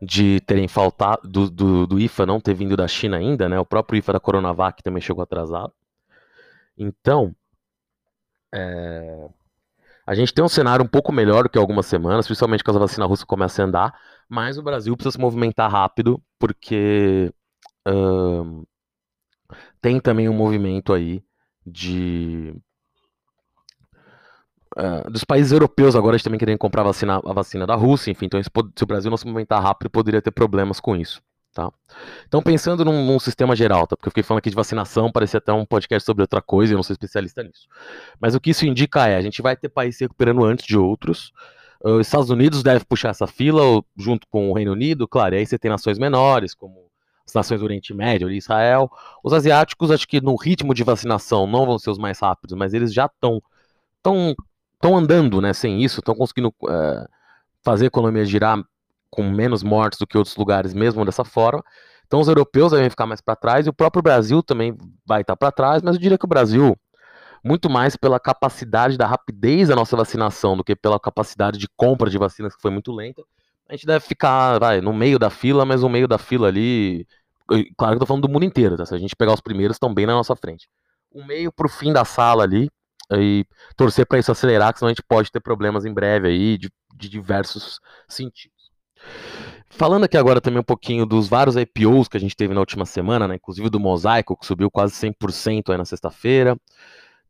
de 0.01 0.39
terem 0.41 0.67
faltado, 0.67 1.27
do, 1.27 1.50
do, 1.50 1.88
do, 1.88 2.00
IFA 2.00 2.25
não 2.25 2.39
ter 2.39 2.53
vindo 2.53 2.77
da 2.77 2.88
China 2.88 3.17
ainda, 3.17 3.50
né? 3.50 3.59
O 3.59 3.65
próprio 3.65 3.97
IFA 3.97 4.13
da 4.13 4.19
Coronavac 4.19 4.83
também 4.83 5.01
chegou 5.01 5.24
atrasado. 5.24 5.74
Então, 6.77 7.36
é, 8.53 9.29
a 10.07 10.15
gente 10.15 10.33
tem 10.33 10.43
um 10.43 10.47
cenário 10.47 10.85
um 10.85 10.87
pouco 10.87 11.11
melhor 11.11 11.43
do 11.43 11.49
que 11.49 11.57
algumas 11.57 11.85
semanas, 11.85 12.25
principalmente 12.25 12.63
quando 12.63 12.77
a 12.77 12.79
vacina 12.79 13.05
russa 13.05 13.25
começa 13.25 13.61
a 13.61 13.65
andar, 13.65 13.99
mas 14.29 14.57
o 14.57 14.63
Brasil 14.63 14.95
precisa 14.95 15.11
se 15.11 15.19
movimentar 15.19 15.69
rápido, 15.69 16.23
porque 16.39 17.31
tem 19.81 19.99
também 19.99 20.29
um 20.29 20.33
movimento 20.33 20.93
aí 20.93 21.23
de 21.65 22.55
uh, 24.77 25.09
dos 25.11 25.23
países 25.23 25.51
europeus 25.51 25.95
agora 25.95 26.17
também 26.19 26.39
querem 26.39 26.57
comprar 26.57 26.81
a 26.81 26.85
vacina, 26.85 27.21
a 27.23 27.33
vacina 27.33 27.67
da 27.67 27.75
Rússia, 27.75 28.11
enfim, 28.11 28.25
então 28.25 28.41
se 28.41 28.83
o 28.83 28.87
Brasil 28.87 29.09
não 29.09 29.17
se 29.17 29.25
movimentar 29.25 29.61
rápido, 29.61 29.89
poderia 29.89 30.21
ter 30.21 30.31
problemas 30.31 30.79
com 30.79 30.95
isso. 30.95 31.21
Tá? 31.57 31.73
Então, 32.27 32.39
pensando 32.39 32.85
num, 32.85 33.03
num, 33.03 33.19
sistema 33.19 33.55
geral, 33.55 33.87
tá? 33.87 33.97
porque 33.97 34.09
eu 34.09 34.11
fiquei 34.11 34.21
falando 34.21 34.41
aqui 34.41 34.51
de 34.51 34.55
vacinação, 34.55 35.11
parecia 35.11 35.39
até 35.39 35.51
um 35.51 35.65
podcast 35.65 36.05
sobre 36.05 36.21
outra 36.21 36.39
coisa, 36.39 36.71
eu 36.71 36.75
não 36.75 36.83
sou 36.83 36.93
especialista 36.93 37.41
nisso. 37.41 37.67
Mas 38.21 38.35
o 38.35 38.39
que 38.39 38.51
isso 38.51 38.63
indica 38.63 39.07
é, 39.07 39.15
a 39.15 39.21
gente 39.21 39.41
vai 39.41 39.57
ter 39.57 39.67
países 39.67 39.97
se 39.97 40.03
recuperando 40.03 40.45
antes 40.45 40.67
de 40.67 40.77
outros, 40.77 41.33
os 41.83 42.05
Estados 42.05 42.29
Unidos 42.29 42.61
deve 42.61 42.85
puxar 42.85 43.09
essa 43.09 43.25
fila, 43.25 43.83
junto 43.97 44.27
com 44.27 44.51
o 44.51 44.53
Reino 44.53 44.71
Unido, 44.71 45.07
claro, 45.07 45.33
e 45.33 45.39
aí 45.39 45.47
você 45.47 45.57
tem 45.57 45.71
nações 45.71 45.97
menores, 45.97 46.53
como 46.53 46.91
as 47.25 47.33
nações 47.33 47.59
do 47.59 47.63
Oriente 47.63 47.91
Médio, 47.91 48.29
Israel. 48.29 48.87
Os 49.23 49.33
asiáticos, 49.33 49.89
acho 49.89 50.07
que 50.07 50.21
no 50.21 50.35
ritmo 50.35 50.75
de 50.75 50.83
vacinação 50.83 51.47
não 51.47 51.65
vão 51.65 51.79
ser 51.79 51.89
os 51.89 51.97
mais 51.97 52.19
rápidos, 52.19 52.55
mas 52.55 52.75
eles 52.75 52.93
já 52.93 53.07
estão 53.07 53.41
tão, 54.03 54.35
tão 54.79 54.95
andando, 54.95 55.41
né? 55.41 55.53
Sem 55.53 55.83
isso, 55.83 56.01
estão 56.01 56.13
conseguindo 56.13 56.53
é, 56.69 57.07
fazer 57.63 57.85
a 57.85 57.87
economia 57.87 58.25
girar 58.25 58.63
com 59.09 59.29
menos 59.29 59.63
mortes 59.63 59.99
do 59.99 60.07
que 60.07 60.17
outros 60.17 60.35
lugares, 60.35 60.73
mesmo 60.73 61.03
dessa 61.05 61.23
forma. 61.23 61.63
Então 62.05 62.19
os 62.19 62.27
europeus 62.27 62.71
devem 62.71 62.89
ficar 62.89 63.05
mais 63.05 63.21
para 63.21 63.35
trás 63.35 63.65
e 63.67 63.69
o 63.69 63.73
próprio 63.73 64.01
Brasil 64.01 64.41
também 64.41 64.77
vai 65.05 65.21
estar 65.21 65.33
tá 65.33 65.37
para 65.37 65.51
trás, 65.51 65.81
mas 65.81 65.95
eu 65.95 66.01
diria 66.01 66.17
que 66.17 66.25
o 66.25 66.27
Brasil, 66.27 66.77
muito 67.43 67.69
mais 67.69 67.95
pela 67.95 68.19
capacidade 68.19 68.97
da 68.97 69.05
rapidez 69.05 69.67
da 69.67 69.75
nossa 69.75 69.95
vacinação 69.95 70.55
do 70.55 70.63
que 70.63 70.75
pela 70.75 70.99
capacidade 70.99 71.57
de 71.57 71.67
compra 71.75 72.09
de 72.09 72.17
vacinas 72.17 72.55
que 72.55 72.61
foi 72.61 72.71
muito 72.71 72.91
lenta, 72.93 73.23
a 73.69 73.73
gente 73.73 73.85
deve 73.85 74.05
ficar, 74.05 74.59
vai, 74.59 74.79
no 74.79 74.93
meio 74.93 75.19
da 75.19 75.29
fila, 75.29 75.65
mas 75.65 75.81
no 75.81 75.89
meio 75.89 76.07
da 76.07 76.17
fila 76.17 76.47
ali, 76.47 77.05
claro 77.77 77.93
que 77.93 77.95
eu 77.95 77.99
tô 77.99 78.05
falando 78.05 78.27
do 78.27 78.31
mundo 78.31 78.45
inteiro, 78.45 78.77
tá? 78.77 78.85
Se 78.85 78.95
a 78.95 78.97
gente 78.97 79.15
pegar 79.15 79.33
os 79.33 79.41
primeiros, 79.41 79.75
estão 79.75 79.93
bem 79.93 80.05
na 80.05 80.13
nossa 80.13 80.35
frente. 80.35 80.69
O 81.11 81.23
meio 81.25 81.51
pro 81.51 81.67
fim 81.67 81.91
da 81.91 82.05
sala 82.05 82.43
ali, 82.43 82.69
e 83.13 83.45
torcer 83.75 84.05
para 84.05 84.19
isso 84.19 84.31
acelerar, 84.31 84.73
que 84.73 84.79
senão 84.79 84.87
a 84.87 84.91
gente 84.91 85.03
pode 85.03 85.31
ter 85.31 85.39
problemas 85.39 85.85
em 85.85 85.93
breve 85.93 86.27
aí, 86.27 86.57
de, 86.57 86.69
de 86.95 87.09
diversos 87.09 87.79
sentidos. 88.07 88.56
Falando 89.69 90.05
aqui 90.05 90.17
agora 90.17 90.41
também 90.41 90.59
um 90.59 90.63
pouquinho 90.63 91.05
dos 91.05 91.27
vários 91.27 91.55
IPOs 91.55 92.07
que 92.07 92.17
a 92.17 92.19
gente 92.19 92.35
teve 92.35 92.53
na 92.53 92.59
última 92.59 92.85
semana, 92.85 93.27
né? 93.27 93.35
Inclusive 93.35 93.69
do 93.69 93.79
Mosaico, 93.79 94.37
que 94.37 94.45
subiu 94.45 94.71
quase 94.71 94.93
100% 94.93 95.71
aí 95.71 95.77
na 95.77 95.85
sexta-feira. 95.85 96.57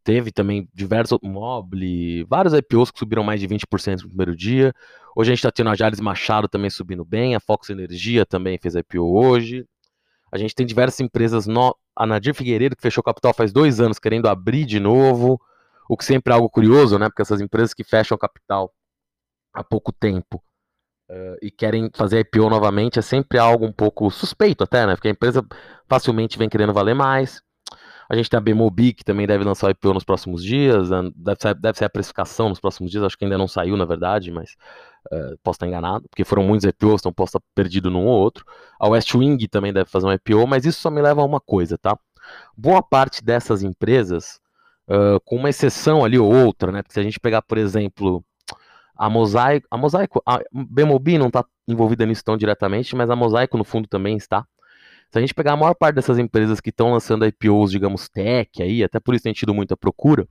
Teve 0.04 0.32
também 0.32 0.70
diversos 0.74 1.20
Mobile, 1.22 2.24
vários 2.24 2.54
IPOs 2.54 2.92
que 2.92 3.00
subiram 3.00 3.24
mais 3.24 3.42
de 3.42 3.48
20% 3.48 4.04
no 4.04 4.08
primeiro 4.08 4.36
dia. 4.36 4.74
Hoje 5.16 5.32
a 5.32 5.34
gente 5.36 5.40
está 5.40 5.52
tendo 5.52 5.70
a 5.70 5.76
Jales 5.76 6.00
Machado 6.00 6.48
também 6.48 6.70
subindo 6.70 7.04
bem, 7.04 7.36
a 7.36 7.40
Fox 7.40 7.70
Energia 7.70 8.26
também 8.26 8.58
fez 8.58 8.76
IPO 8.76 9.02
hoje. 9.02 9.66
A 10.32 10.38
gente 10.38 10.56
tem 10.56 10.66
diversas 10.66 11.00
empresas, 11.00 11.48
no... 11.48 11.76
a 11.96 12.06
Nadir 12.06 12.34
Figueiredo, 12.34 12.76
que 12.76 12.82
fechou 12.82 13.04
capital 13.04 13.34
faz 13.34 13.52
dois 13.52 13.82
anos, 13.82 14.00
querendo 14.00 14.28
abrir 14.28 14.66
de 14.66 14.80
novo, 14.80 15.42
o 15.90 15.98
que 15.98 16.06
sempre 16.06 16.32
é 16.32 16.36
algo 16.36 16.50
curioso, 16.50 16.98
né? 17.00 17.10
Porque 17.10 17.22
essas 17.22 17.42
empresas 17.42 17.74
que 17.74 17.84
fecham 17.84 18.18
capital 18.18 18.72
há 19.54 19.64
pouco 19.64 19.92
tempo 19.92 20.42
uh, 21.10 21.38
e 21.42 21.50
querem 21.52 21.90
fazer 21.94 22.20
IPO 22.20 22.50
novamente 22.50 23.00
é 23.00 23.02
sempre 23.02 23.38
algo 23.38 23.66
um 23.66 23.72
pouco 23.72 24.10
suspeito 24.10 24.64
até, 24.64 24.86
né? 24.86 24.96
Porque 24.96 25.08
a 25.08 25.12
empresa 25.12 25.46
facilmente 25.88 26.38
vem 26.38 26.50
querendo 26.50 26.74
valer 26.74 26.96
mais. 26.96 27.42
A 28.10 28.16
gente 28.16 28.30
tem 28.30 28.38
a 28.38 28.42
Bemobi, 28.42 28.94
que 28.94 29.04
também 29.04 29.28
deve 29.28 29.44
lançar 29.44 29.68
o 29.68 29.70
IPO 29.70 29.94
nos 29.94 30.04
próximos 30.06 30.42
dias, 30.42 30.90
né? 30.90 31.12
deve, 31.14 31.42
ser, 31.42 31.56
deve 31.56 31.78
ser 31.78 31.86
a 31.86 31.90
precificação 31.90 32.48
nos 32.48 32.60
próximos 32.60 32.90
dias, 32.90 33.04
acho 33.04 33.18
que 33.18 33.26
ainda 33.26 33.38
não 33.38 33.50
saiu, 33.50 33.76
na 33.76 33.84
verdade, 33.84 34.32
mas 34.32 34.56
uh, 35.12 35.38
posso 35.44 35.58
estar 35.58 35.68
enganado, 35.68 36.08
porque 36.08 36.24
foram 36.24 36.42
muitos 36.44 36.66
IPOs, 36.66 37.02
então 37.02 37.12
posso 37.12 37.38
estar 37.38 37.42
perdido 37.54 37.92
num 37.92 38.06
ou 38.06 38.18
outro. 38.18 38.46
A 38.80 38.88
Westwing 38.88 39.38
também 39.50 39.74
deve 39.74 39.90
fazer 39.90 40.06
um 40.06 40.14
IPO, 40.14 40.48
mas 40.48 40.66
isso 40.66 40.80
só 40.80 40.90
me 40.90 41.02
leva 41.02 41.22
a 41.22 41.26
uma 41.26 41.42
coisa, 41.42 41.78
tá? 41.78 42.00
Boa 42.56 42.82
parte 42.82 43.22
dessas 43.22 43.62
empresas, 43.62 44.40
uh, 44.88 45.20
com 45.26 45.36
uma 45.36 45.50
exceção 45.50 46.06
ali 46.06 46.18
ou 46.18 46.34
outra, 46.34 46.72
né? 46.72 46.82
Porque 46.82 46.94
se 46.94 47.00
a 47.02 47.04
gente 47.04 47.20
pegar, 47.20 47.42
por 47.42 47.58
exemplo, 47.58 48.24
a 48.98 49.10
Mosaico, 49.10 49.68
a 49.70 49.78
Mosaico, 49.78 50.22
a 50.26 50.40
Bemobi 50.52 51.18
não 51.18 51.28
está 51.28 51.46
envolvida 51.68 52.06
nisso 52.06 52.24
tão 52.24 52.38
diretamente, 52.38 52.96
mas 52.96 53.10
a 53.10 53.16
Mosaico 53.16 53.58
no 53.58 53.64
fundo 53.64 53.88
também 53.88 54.18
está. 54.18 54.46
Se 55.10 55.18
a 55.18 55.22
gente 55.22 55.34
pegar 55.34 55.54
a 55.54 55.58
maior 55.58 55.74
parte 55.74 55.96
dessas 55.96 56.20
empresas 56.20 56.60
que 56.60 56.70
estão 56.70 56.92
lançando 56.92 57.26
IPOs, 57.26 57.72
digamos, 57.72 58.10
tech 58.10 58.62
aí, 58.62 58.84
até 58.84 59.00
por 59.00 59.16
isso 59.16 59.24
tem 59.24 59.32
tido 59.32 59.54
muita 59.54 59.78
procura, 59.78 60.28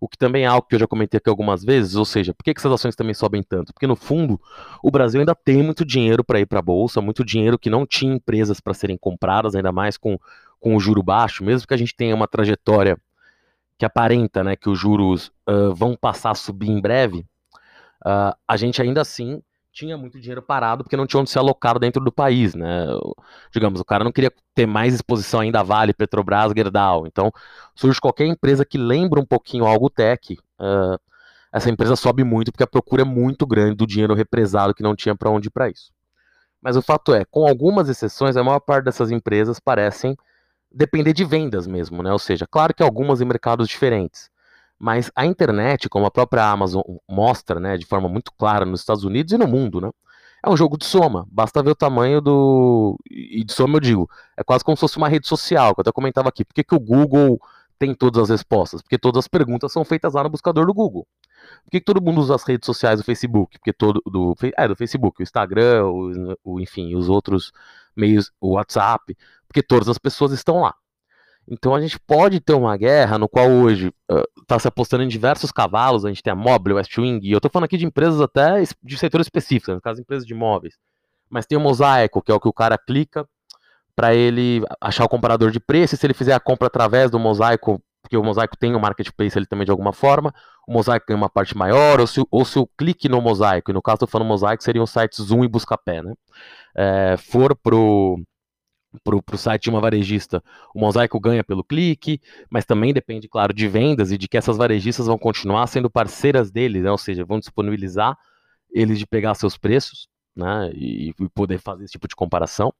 o 0.00 0.08
que 0.08 0.18
também 0.18 0.42
é 0.42 0.46
algo 0.46 0.66
que 0.66 0.74
eu 0.74 0.80
já 0.80 0.86
comentei 0.86 1.18
aqui 1.18 1.30
algumas 1.30 1.62
vezes, 1.64 1.94
ou 1.94 2.04
seja, 2.04 2.34
por 2.34 2.42
que, 2.42 2.52
que 2.52 2.60
essas 2.60 2.72
ações 2.72 2.96
também 2.96 3.14
sobem 3.14 3.42
tanto? 3.42 3.72
Porque 3.72 3.86
no 3.86 3.94
fundo, 3.94 4.40
o 4.82 4.90
Brasil 4.90 5.20
ainda 5.20 5.34
tem 5.34 5.62
muito 5.62 5.84
dinheiro 5.84 6.24
para 6.24 6.40
ir 6.40 6.46
para 6.46 6.58
a 6.58 6.62
bolsa, 6.62 7.00
muito 7.00 7.24
dinheiro 7.24 7.58
que 7.58 7.70
não 7.70 7.86
tinha 7.86 8.14
empresas 8.14 8.58
para 8.58 8.74
serem 8.74 8.96
compradas, 8.96 9.54
ainda 9.54 9.70
mais 9.70 9.96
com, 9.96 10.18
com 10.58 10.74
o 10.74 10.80
juro 10.80 11.04
baixo, 11.04 11.44
mesmo 11.44 11.66
que 11.66 11.74
a 11.74 11.76
gente 11.78 11.94
tenha 11.94 12.14
uma 12.14 12.26
trajetória 12.26 12.98
que 13.78 13.84
aparenta 13.84 14.42
né, 14.42 14.56
que 14.56 14.68
os 14.68 14.78
juros 14.78 15.30
uh, 15.48 15.72
vão 15.74 15.96
passar 15.96 16.30
a 16.30 16.34
subir 16.34 16.70
em 16.70 16.80
breve, 16.80 17.24
uh, 18.06 18.36
a 18.46 18.56
gente 18.56 18.80
ainda 18.80 19.00
assim 19.00 19.42
tinha 19.72 19.96
muito 19.98 20.18
dinheiro 20.18 20.40
parado 20.40 20.82
porque 20.82 20.96
não 20.96 21.06
tinha 21.06 21.20
onde 21.20 21.28
ser 21.28 21.38
alocado 21.38 21.78
dentro 21.78 22.02
do 22.02 22.10
país, 22.10 22.54
né? 22.54 22.86
Digamos, 23.52 23.78
o 23.78 23.84
cara 23.84 24.02
não 24.02 24.12
queria 24.12 24.32
ter 24.54 24.66
mais 24.66 24.94
exposição 24.94 25.40
ainda 25.40 25.60
a 25.60 25.62
Vale, 25.62 25.92
Petrobras, 25.92 26.52
Gerdau. 26.56 27.06
Então, 27.06 27.30
surge 27.74 28.00
qualquer 28.00 28.24
empresa 28.26 28.64
que 28.64 28.78
lembra 28.78 29.20
um 29.20 29.26
pouquinho 29.26 29.66
algo 29.66 29.90
tech, 29.90 30.32
uh, 30.32 30.98
essa 31.52 31.70
empresa 31.70 31.96
sobe 31.96 32.24
muito 32.24 32.52
porque 32.52 32.64
a 32.64 32.66
procura 32.66 33.02
é 33.02 33.04
muito 33.04 33.46
grande 33.46 33.76
do 33.76 33.86
dinheiro 33.86 34.14
represado 34.14 34.74
que 34.74 34.82
não 34.82 34.94
tinha 34.96 35.14
para 35.14 35.30
onde 35.30 35.48
ir 35.48 35.50
para 35.50 35.68
isso. 35.68 35.90
Mas 36.60 36.76
o 36.76 36.82
fato 36.82 37.14
é, 37.14 37.24
com 37.24 37.46
algumas 37.46 37.88
exceções, 37.88 38.36
a 38.36 38.44
maior 38.44 38.60
parte 38.60 38.84
dessas 38.84 39.10
empresas 39.10 39.60
parecem 39.60 40.16
depender 40.70 41.12
de 41.12 41.24
vendas 41.24 41.66
mesmo, 41.66 42.02
né? 42.02 42.12
Ou 42.12 42.18
seja, 42.18 42.46
claro 42.46 42.74
que 42.74 42.82
algumas 42.82 43.20
em 43.20 43.24
mercados 43.24 43.68
diferentes. 43.68 44.30
Mas 44.78 45.10
a 45.16 45.24
internet, 45.24 45.88
como 45.88 46.06
a 46.06 46.10
própria 46.10 46.50
Amazon 46.50 46.82
mostra, 47.08 47.58
né, 47.58 47.78
de 47.78 47.86
forma 47.86 48.08
muito 48.08 48.30
clara 48.32 48.64
nos 48.64 48.80
Estados 48.80 49.04
Unidos 49.04 49.32
e 49.32 49.38
no 49.38 49.46
mundo, 49.46 49.80
né, 49.80 49.90
é 50.44 50.50
um 50.50 50.56
jogo 50.56 50.76
de 50.78 50.84
soma. 50.84 51.26
Basta 51.30 51.62
ver 51.62 51.70
o 51.70 51.74
tamanho 51.74 52.20
do. 52.20 52.96
E 53.10 53.42
de 53.44 53.52
soma 53.52 53.76
eu 53.76 53.80
digo, 53.80 54.10
é 54.36 54.44
quase 54.44 54.64
como 54.64 54.76
se 54.76 54.80
fosse 54.80 54.96
uma 54.96 55.08
rede 55.08 55.26
social, 55.26 55.74
que 55.74 55.80
eu 55.80 55.82
até 55.82 55.92
comentava 55.92 56.28
aqui. 56.28 56.44
Por 56.44 56.54
que, 56.54 56.62
que 56.64 56.74
o 56.74 56.80
Google 56.80 57.40
tem 57.78 57.94
todas 57.94 58.22
as 58.22 58.30
respostas? 58.30 58.82
Porque 58.82 58.98
todas 58.98 59.20
as 59.20 59.28
perguntas 59.28 59.72
são 59.72 59.84
feitas 59.84 60.14
lá 60.14 60.22
no 60.22 60.30
buscador 60.30 60.66
do 60.66 60.74
Google. 60.74 61.06
Por 61.64 61.70
que, 61.70 61.80
que 61.80 61.84
todo 61.84 62.02
mundo 62.02 62.20
usa 62.20 62.34
as 62.34 62.44
redes 62.44 62.66
sociais 62.66 63.00
do 63.00 63.04
Facebook? 63.04 63.58
Porque 63.58 63.72
todo. 63.72 64.00
Do, 64.06 64.34
é, 64.56 64.68
do 64.68 64.76
Facebook, 64.76 65.20
o 65.20 65.22
Instagram, 65.22 65.86
o, 65.86 66.36
o, 66.44 66.60
enfim, 66.60 66.94
os 66.94 67.08
outros 67.08 67.52
meios, 67.96 68.30
o 68.40 68.54
WhatsApp. 68.54 69.16
Porque 69.48 69.62
todas 69.62 69.88
as 69.88 69.98
pessoas 69.98 70.32
estão 70.32 70.60
lá. 70.60 70.74
Então 71.48 71.74
a 71.74 71.80
gente 71.80 71.98
pode 71.98 72.40
ter 72.40 72.54
uma 72.54 72.76
guerra 72.76 73.18
no 73.18 73.28
qual 73.28 73.48
hoje 73.48 73.92
está 74.40 74.56
uh, 74.56 74.60
se 74.60 74.66
apostando 74.66 75.04
em 75.04 75.08
diversos 75.08 75.52
cavalos, 75.52 76.04
a 76.04 76.08
gente 76.08 76.22
tem 76.22 76.32
a 76.32 76.36
Mobile, 76.36 76.74
Westwing, 76.74 77.20
e 77.22 77.32
eu 77.32 77.38
estou 77.38 77.50
falando 77.50 77.66
aqui 77.66 77.76
de 77.76 77.86
empresas 77.86 78.20
até 78.20 78.62
de 78.82 78.98
setores 78.98 79.26
específicos, 79.26 79.74
no 79.74 79.80
caso 79.80 80.00
empresas 80.00 80.26
de 80.26 80.34
imóveis. 80.34 80.74
Mas 81.30 81.46
tem 81.46 81.56
o 81.56 81.60
Mosaico, 81.60 82.20
que 82.20 82.32
é 82.32 82.34
o 82.34 82.40
que 82.40 82.48
o 82.48 82.52
cara 82.52 82.76
clica 82.76 83.26
para 83.94 84.14
ele 84.14 84.62
achar 84.80 85.04
o 85.04 85.08
comparador 85.08 85.50
de 85.50 85.60
preço, 85.60 85.94
e 85.94 85.98
se 85.98 86.06
ele 86.06 86.14
fizer 86.14 86.34
a 86.34 86.40
compra 86.40 86.66
através 86.66 87.10
do 87.10 87.18
Mosaico, 87.18 87.80
porque 88.02 88.16
o 88.16 88.22
Mosaico 88.22 88.56
tem 88.56 88.74
o 88.74 88.78
um 88.78 88.80
marketplace 88.80 89.38
ele 89.38 89.46
também 89.46 89.64
de 89.64 89.70
alguma 89.70 89.92
forma, 89.92 90.34
o 90.66 90.72
Mosaico 90.72 91.06
ganha 91.08 91.16
uma 91.16 91.30
parte 91.30 91.56
maior, 91.56 92.00
ou 92.00 92.06
se, 92.06 92.24
ou 92.30 92.44
se 92.44 92.58
o 92.58 92.66
clique 92.76 93.08
no 93.08 93.22
Mosaico, 93.22 93.70
e 93.70 93.74
no 93.74 93.80
caso 93.80 93.96
estou 93.96 94.08
falando 94.08 94.28
Mosaico, 94.28 94.62
seriam 94.62 94.84
sites 94.84 95.24
Zoom 95.24 95.44
e 95.44 95.48
Buscapé, 95.48 96.02
né? 96.02 96.12
É, 96.76 97.16
for 97.16 97.56
pro 97.56 98.20
para 99.02 99.16
o 99.16 99.38
site 99.38 99.64
de 99.64 99.70
uma 99.70 99.80
varejista, 99.80 100.42
o 100.74 100.80
mosaico 100.80 101.18
ganha 101.20 101.44
pelo 101.44 101.64
clique, 101.64 102.20
mas 102.50 102.64
também 102.64 102.92
depende, 102.92 103.28
claro, 103.28 103.52
de 103.52 103.68
vendas 103.68 104.12
e 104.12 104.18
de 104.18 104.28
que 104.28 104.36
essas 104.36 104.56
varejistas 104.56 105.06
vão 105.06 105.18
continuar 105.18 105.66
sendo 105.66 105.90
parceiras 105.90 106.50
deles, 106.50 106.82
né? 106.82 106.90
ou 106.90 106.98
seja, 106.98 107.24
vão 107.24 107.38
disponibilizar 107.38 108.16
eles 108.70 108.98
de 108.98 109.06
pegar 109.06 109.34
seus 109.34 109.56
preços 109.56 110.08
né? 110.34 110.70
e, 110.74 111.10
e 111.18 111.28
poder 111.30 111.58
fazer 111.58 111.84
esse 111.84 111.92
tipo 111.92 112.08
de 112.08 112.16
comparação. 112.16 112.72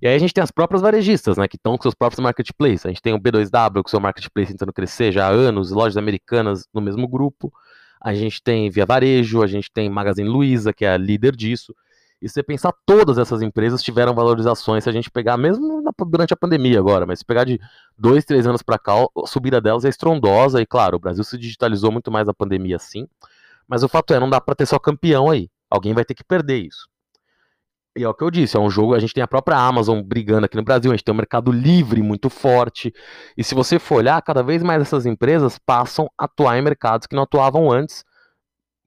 E 0.00 0.06
aí 0.06 0.14
a 0.14 0.18
gente 0.18 0.32
tem 0.32 0.42
as 0.42 0.50
próprias 0.50 0.82
varejistas, 0.82 1.36
né, 1.36 1.48
que 1.48 1.56
estão 1.56 1.76
com 1.76 1.82
seus 1.82 1.94
próprios 1.94 2.20
marketplaces. 2.20 2.86
A 2.86 2.88
gente 2.88 3.02
tem 3.02 3.14
o 3.14 3.18
B2W 3.18 3.82
com 3.82 3.88
seu 3.88 4.00
marketplace 4.00 4.52
tentando 4.52 4.72
crescer 4.72 5.12
já 5.12 5.26
há 5.26 5.30
anos, 5.30 5.70
lojas 5.70 5.96
americanas 5.96 6.66
no 6.72 6.80
mesmo 6.80 7.06
grupo. 7.08 7.52
A 8.00 8.14
gente 8.14 8.42
tem 8.42 8.70
Via 8.70 8.86
Varejo, 8.86 9.42
a 9.42 9.46
gente 9.46 9.70
tem 9.70 9.90
Magazine 9.90 10.28
Luiza, 10.28 10.72
que 10.72 10.84
é 10.84 10.90
a 10.90 10.96
líder 10.96 11.36
disso. 11.36 11.74
E 12.20 12.28
se 12.28 12.34
você 12.34 12.42
pensar, 12.42 12.72
todas 12.84 13.16
essas 13.16 13.40
empresas 13.40 13.82
tiveram 13.82 14.14
valorizações, 14.14 14.84
se 14.84 14.90
a 14.90 14.92
gente 14.92 15.10
pegar, 15.10 15.38
mesmo 15.38 15.80
na, 15.80 15.90
durante 16.06 16.34
a 16.34 16.36
pandemia 16.36 16.78
agora, 16.78 17.06
mas 17.06 17.20
se 17.20 17.24
pegar 17.24 17.44
de 17.44 17.58
dois, 17.98 18.26
três 18.26 18.46
anos 18.46 18.62
para 18.62 18.78
cá, 18.78 18.92
a 18.92 19.26
subida 19.26 19.58
delas 19.60 19.86
é 19.86 19.88
estrondosa, 19.88 20.60
e 20.60 20.66
claro, 20.66 20.96
o 20.96 21.00
Brasil 21.00 21.24
se 21.24 21.38
digitalizou 21.38 21.90
muito 21.90 22.10
mais 22.10 22.26
na 22.26 22.34
pandemia, 22.34 22.78
sim, 22.78 23.08
mas 23.66 23.82
o 23.82 23.88
fato 23.88 24.12
é, 24.12 24.20
não 24.20 24.28
dá 24.28 24.38
para 24.38 24.54
ter 24.54 24.66
só 24.66 24.78
campeão 24.78 25.30
aí, 25.30 25.48
alguém 25.70 25.94
vai 25.94 26.04
ter 26.04 26.14
que 26.14 26.22
perder 26.22 26.58
isso. 26.58 26.88
E 27.96 28.04
é 28.04 28.08
o 28.08 28.14
que 28.14 28.22
eu 28.22 28.30
disse, 28.30 28.56
é 28.56 28.60
um 28.60 28.70
jogo, 28.70 28.94
a 28.94 28.98
gente 28.98 29.14
tem 29.14 29.22
a 29.22 29.26
própria 29.26 29.56
Amazon 29.56 30.02
brigando 30.02 30.44
aqui 30.44 30.56
no 30.56 30.62
Brasil, 30.62 30.90
a 30.90 30.94
gente 30.94 31.04
tem 31.04 31.14
um 31.14 31.16
mercado 31.16 31.50
livre 31.50 32.02
muito 32.02 32.28
forte, 32.28 32.92
e 33.34 33.42
se 33.42 33.54
você 33.54 33.78
for 33.78 33.96
olhar, 33.96 34.20
cada 34.20 34.42
vez 34.42 34.62
mais 34.62 34.82
essas 34.82 35.06
empresas 35.06 35.58
passam 35.58 36.10
a 36.18 36.26
atuar 36.26 36.58
em 36.58 36.62
mercados 36.62 37.06
que 37.06 37.16
não 37.16 37.22
atuavam 37.22 37.72
antes, 37.72 38.04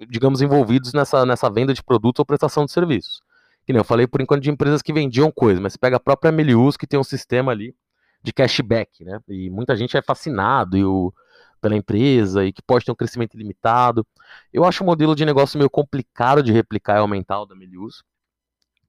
digamos, 0.10 0.42
envolvidos 0.42 0.94
nessa, 0.94 1.26
nessa 1.26 1.50
venda 1.50 1.74
de 1.74 1.84
produtos 1.84 2.20
ou 2.20 2.26
prestação 2.26 2.66
de 2.66 2.72
serviços. 2.72 3.22
Que 3.66 3.74
nem 3.74 3.80
eu 3.80 3.86
falei 3.86 4.08
por 4.08 4.22
enquanto 4.22 4.44
de 4.44 4.50
empresas 4.52 4.82
que 4.82 4.92
vendiam 4.92 5.32
coisas, 5.32 5.62
mas 5.62 5.78
pega 5.78 5.98
a 5.98 6.00
própria 6.00 6.32
Melius 6.32 6.76
que 6.76 6.88
tem 6.88 7.00
um 7.00 7.04
sistema 7.04 7.52
ali 7.52 7.76
de 8.22 8.32
cashback, 8.34 9.04
né? 9.04 9.20
E 9.28 9.50
muita 9.50 9.76
gente 9.76 9.98
é 9.98 10.02
fascinado 10.02 10.78
e 10.78 10.84
o, 10.84 11.14
pela 11.62 11.76
empresa 11.76 12.46
e 12.46 12.52
que 12.52 12.62
pode 12.62 12.86
ter 12.86 12.92
um 12.92 12.96
crescimento 12.96 13.36
ilimitado. 13.36 14.06
Eu 14.52 14.66
acho 14.66 14.84
o 14.84 14.86
modelo 14.86 15.16
de 15.16 15.26
negócio 15.26 15.58
meio 15.58 15.70
complicado 15.70 16.44
de 16.44 16.52
replicar 16.52 16.98
e 16.98 17.00
aumentar 17.00 17.42
o 17.42 17.46
da 17.46 17.56
Melius. 17.56 18.04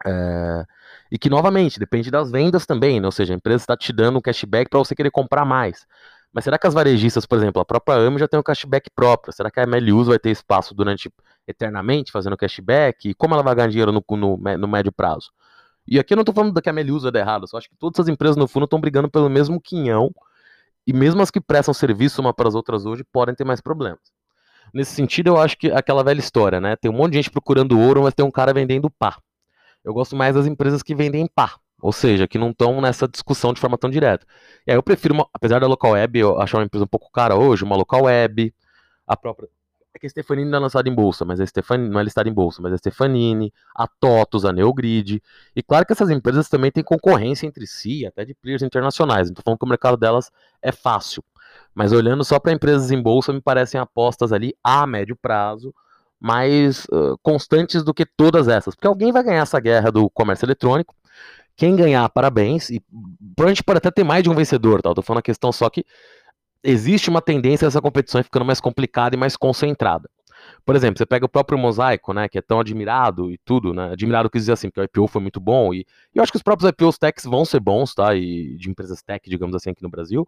É, 0.04 0.64
e 1.10 1.18
que, 1.18 1.30
novamente, 1.30 1.78
depende 1.78 2.10
das 2.10 2.30
vendas 2.30 2.66
também, 2.66 3.00
né? 3.00 3.06
ou 3.06 3.12
seja, 3.12 3.32
a 3.32 3.36
empresa 3.36 3.62
está 3.62 3.76
te 3.76 3.92
dando 3.92 4.18
um 4.18 4.20
cashback 4.20 4.68
para 4.68 4.78
você 4.78 4.94
querer 4.94 5.10
comprar 5.10 5.44
mais. 5.44 5.86
Mas 6.34 6.42
será 6.42 6.58
que 6.58 6.66
as 6.66 6.74
varejistas, 6.74 7.24
por 7.24 7.38
exemplo, 7.38 7.62
a 7.62 7.64
própria 7.64 7.96
AME 7.96 8.18
já 8.18 8.26
tem 8.26 8.40
um 8.40 8.42
cashback 8.42 8.90
próprio? 8.90 9.32
Será 9.32 9.52
que 9.52 9.60
a 9.60 9.66
MLUs 9.66 10.08
vai 10.08 10.18
ter 10.18 10.30
espaço 10.30 10.74
durante 10.74 11.08
eternamente 11.46 12.10
fazendo 12.10 12.36
cashback? 12.36 13.10
E 13.10 13.14
como 13.14 13.34
ela 13.34 13.42
vai 13.42 13.54
ganhar 13.54 13.68
dinheiro 13.68 13.92
no, 13.92 14.04
no, 14.16 14.36
no 14.36 14.68
médio 14.68 14.90
prazo? 14.90 15.30
E 15.86 15.96
aqui 15.96 16.12
eu 16.12 16.16
não 16.16 16.22
estou 16.22 16.34
falando 16.34 16.60
que 16.60 16.68
a 16.68 16.72
MLUs 16.72 17.04
vai 17.04 17.12
dar 17.12 17.20
errado, 17.20 17.44
eu 17.44 17.46
só 17.46 17.56
acho 17.58 17.68
que 17.68 17.76
todas 17.76 18.00
as 18.00 18.08
empresas 18.08 18.36
no 18.36 18.48
fundo 18.48 18.64
estão 18.64 18.80
brigando 18.80 19.08
pelo 19.08 19.30
mesmo 19.30 19.60
quinhão 19.60 20.10
e 20.84 20.92
mesmo 20.92 21.22
as 21.22 21.30
que 21.30 21.40
prestam 21.40 21.72
serviço 21.72 22.20
uma 22.20 22.34
para 22.34 22.48
as 22.48 22.56
outras 22.56 22.84
hoje 22.84 23.04
podem 23.04 23.34
ter 23.34 23.44
mais 23.44 23.60
problemas. 23.60 24.00
Nesse 24.72 24.92
sentido, 24.92 25.28
eu 25.28 25.36
acho 25.38 25.56
que 25.56 25.70
aquela 25.70 26.02
velha 26.02 26.18
história, 26.18 26.60
né? 26.60 26.74
Tem 26.74 26.90
um 26.90 26.94
monte 26.94 27.12
de 27.12 27.18
gente 27.18 27.30
procurando 27.30 27.78
ouro, 27.78 28.02
mas 28.02 28.12
tem 28.12 28.26
um 28.26 28.30
cara 28.30 28.52
vendendo 28.52 28.90
pá. 28.90 29.18
Eu 29.84 29.94
gosto 29.94 30.16
mais 30.16 30.34
das 30.34 30.46
empresas 30.46 30.82
que 30.82 30.96
vendem 30.96 31.28
pá. 31.32 31.54
Ou 31.80 31.92
seja, 31.92 32.26
que 32.26 32.38
não 32.38 32.50
estão 32.50 32.80
nessa 32.80 33.06
discussão 33.06 33.52
de 33.52 33.60
forma 33.60 33.76
tão 33.76 33.90
direta. 33.90 34.26
E 34.66 34.70
aí 34.70 34.76
eu 34.76 34.82
prefiro, 34.82 35.14
uma, 35.14 35.28
apesar 35.32 35.60
da 35.60 35.66
local 35.66 35.92
web, 35.92 36.18
eu 36.18 36.40
achar 36.40 36.58
uma 36.58 36.64
empresa 36.64 36.84
um 36.84 36.88
pouco 36.88 37.10
cara 37.12 37.36
hoje, 37.36 37.64
uma 37.64 37.76
local 37.76 38.04
web, 38.04 38.54
a 39.06 39.16
própria, 39.16 39.48
é 39.94 39.98
que 39.98 40.06
a 40.06 40.10
Stefanini 40.10 40.50
não 40.50 40.58
é 40.58 40.60
lançada 40.62 40.88
em 40.88 40.94
bolsa, 40.94 41.24
mas 41.24 41.40
a 41.40 41.46
Stefanini 41.46 41.88
não 41.88 42.00
é 42.00 42.02
listada 42.02 42.28
em 42.28 42.32
bolsa, 42.32 42.60
mas 42.60 42.72
a 42.72 42.78
Stefanini, 42.78 43.52
a 43.74 43.86
TOTUS, 43.86 44.44
a 44.44 44.52
Neogrid. 44.52 45.22
E 45.54 45.62
claro 45.62 45.86
que 45.86 45.92
essas 45.92 46.10
empresas 46.10 46.48
também 46.48 46.72
têm 46.72 46.82
concorrência 46.82 47.46
entre 47.46 47.64
si, 47.66 48.04
até 48.04 48.24
de 48.24 48.34
players 48.34 48.62
internacionais. 48.62 49.30
Tô 49.30 49.40
falando 49.42 49.58
que 49.58 49.64
o 49.64 49.68
mercado 49.68 49.96
delas 49.96 50.32
é 50.60 50.72
fácil. 50.72 51.22
Mas 51.72 51.92
olhando 51.92 52.24
só 52.24 52.40
para 52.40 52.52
empresas 52.52 52.90
em 52.90 53.00
bolsa, 53.00 53.32
me 53.32 53.40
parecem 53.40 53.80
apostas 53.80 54.32
ali 54.32 54.56
a 54.64 54.84
médio 54.84 55.16
prazo 55.16 55.72
mais 56.20 56.86
uh, 56.86 57.18
constantes 57.22 57.84
do 57.84 57.94
que 57.94 58.04
todas 58.04 58.48
essas. 58.48 58.74
Porque 58.74 58.88
alguém 58.88 59.12
vai 59.12 59.22
ganhar 59.22 59.42
essa 59.42 59.60
guerra 59.60 59.92
do 59.92 60.10
comércio 60.10 60.46
eletrônico. 60.46 60.94
Quem 61.56 61.76
ganhar, 61.76 62.08
parabéns. 62.08 62.70
E 62.70 62.82
provavelmente 63.36 63.62
pode 63.62 63.78
até 63.78 63.90
ter 63.90 64.04
mais 64.04 64.22
de 64.22 64.30
um 64.30 64.34
vencedor, 64.34 64.82
tá? 64.82 64.90
Eu 64.90 64.94
tô 64.94 65.02
falando 65.02 65.20
a 65.20 65.22
questão 65.22 65.52
só 65.52 65.70
que 65.70 65.84
existe 66.62 67.10
uma 67.10 67.22
tendência 67.22 67.66
dessa 67.66 67.80
competição 67.80 68.22
ficando 68.22 68.44
mais 68.44 68.60
complicada 68.60 69.14
e 69.14 69.18
mais 69.18 69.36
concentrada. 69.36 70.08
Por 70.64 70.74
exemplo, 70.74 70.96
você 70.96 71.04
pega 71.04 71.26
o 71.26 71.28
próprio 71.28 71.58
Mosaico, 71.58 72.14
né, 72.14 72.26
que 72.26 72.38
é 72.38 72.40
tão 72.42 72.58
admirado 72.58 73.30
e 73.30 73.36
tudo, 73.44 73.74
né, 73.74 73.92
admirado 73.92 74.30
que 74.30 74.38
dizer 74.38 74.52
assim, 74.52 74.70
porque 74.70 74.80
o 74.80 74.84
IPO 74.84 75.08
foi 75.08 75.20
muito 75.20 75.38
bom, 75.38 75.74
e, 75.74 75.80
e, 75.80 75.86
eu 76.18 76.22
acho 76.22 76.32
que 76.32 76.38
os 76.38 76.42
próprios 76.42 76.70
IPOs 76.70 76.96
techs 76.96 77.24
vão 77.26 77.44
ser 77.44 77.60
bons, 77.60 77.94
tá, 77.94 78.14
e 78.14 78.56
de 78.56 78.70
empresas 78.70 79.02
tech, 79.02 79.28
digamos 79.28 79.54
assim, 79.54 79.70
aqui 79.70 79.82
no 79.82 79.90
Brasil, 79.90 80.26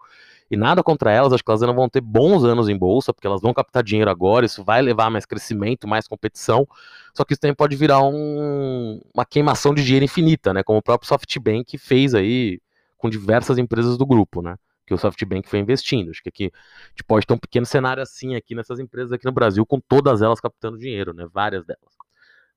e 0.51 0.57
nada 0.57 0.83
contra 0.83 1.11
elas, 1.11 1.33
acho 1.33 1.43
que 1.43 1.51
elas 1.51 1.63
ainda 1.63 1.73
vão 1.73 1.89
ter 1.89 2.03
bons 2.03 2.45
anos 2.45 2.69
em 2.69 2.77
bolsa, 2.77 3.15
porque 3.15 3.27
elas 3.27 3.41
vão 3.41 3.55
captar 3.55 3.83
dinheiro 3.83 4.11
agora, 4.11 4.45
isso 4.45 4.63
vai 4.63 4.83
levar 4.83 5.11
mais 5.11 5.25
crescimento, 5.25 5.89
mais 5.89 6.07
competição, 6.07 6.69
só 7.15 7.25
que 7.25 7.33
isso 7.33 7.41
também 7.41 7.55
pode 7.55 7.75
virar 7.75 8.03
um, 8.03 9.01
uma 9.15 9.25
queimação 9.25 9.75
de 9.75 9.83
dinheiro 9.83 10.05
infinita, 10.05 10.53
né, 10.53 10.63
como 10.63 10.79
o 10.79 10.83
próprio 10.83 11.09
SoftBank 11.09 11.79
fez 11.79 12.15
aí 12.15 12.61
com 12.99 13.09
diversas 13.09 13.57
empresas 13.57 13.97
do 13.97 14.05
grupo, 14.05 14.43
né 14.43 14.57
que 14.87 14.95
o 14.95 14.99
SoftBank 14.99 15.49
foi 15.49 15.59
investindo. 15.59 16.11
Acho 16.11 16.23
que 16.23 16.29
aqui 16.29 16.53
a 16.55 16.89
gente 16.91 17.05
pode 17.05 17.27
ter 17.27 17.35
um 17.35 17.39
pequeno 17.39 17.67
cenário 17.67 18.03
assim 18.03 18.35
aqui 18.37 18.55
nessas 18.55 18.79
empresas 18.79 19.13
aqui 19.13 19.25
no 19.25 19.33
Brasil, 19.33 19.67
com 19.67 19.81
todas 19.81 20.23
elas 20.23 20.41
captando 20.41 20.79
dinheiro, 20.79 21.13
né? 21.13 21.27
Várias 21.33 21.65
delas. 21.65 21.95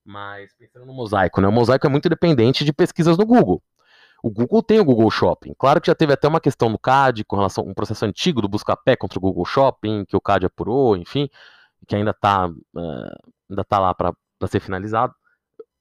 Mas 0.06 0.54
pensando 0.56 0.86
no 0.86 0.94
mosaico, 0.94 1.42
né? 1.42 1.48
O 1.48 1.52
mosaico 1.52 1.86
é 1.88 1.90
muito 1.90 2.08
dependente 2.08 2.64
de 2.64 2.72
pesquisas 2.72 3.18
no 3.18 3.26
Google. 3.26 3.62
O 4.22 4.30
Google 4.30 4.62
tem 4.62 4.80
o 4.80 4.86
Google 4.86 5.10
Shopping. 5.10 5.54
Claro 5.58 5.80
que 5.80 5.88
já 5.88 5.96
teve 5.96 6.14
até 6.14 6.28
uma 6.28 6.42
questão 6.42 6.70
no 6.70 6.78
CAD 6.78 7.24
com 7.24 7.36
relação 7.38 7.64
a 7.64 7.68
um 7.68 7.74
processo 7.74 8.06
antigo 8.06 8.42
do 8.42 8.50
Buscapé 8.50 8.96
contra 8.96 9.18
o 9.18 9.22
Google 9.22 9.46
Shopping, 9.46 10.06
que 10.06 10.16
o 10.16 10.22
CAD 10.22 10.46
apurou, 10.46 10.98
enfim, 10.98 11.30
que 11.88 11.96
ainda 11.96 12.12
está 12.12 12.48
uh, 12.48 12.54
eh, 12.78 13.16
ainda 13.50 13.64
tá 13.64 13.80
lá 13.80 13.94
para 13.94 14.14
ser 14.48 14.60
finalizado. 14.60 15.14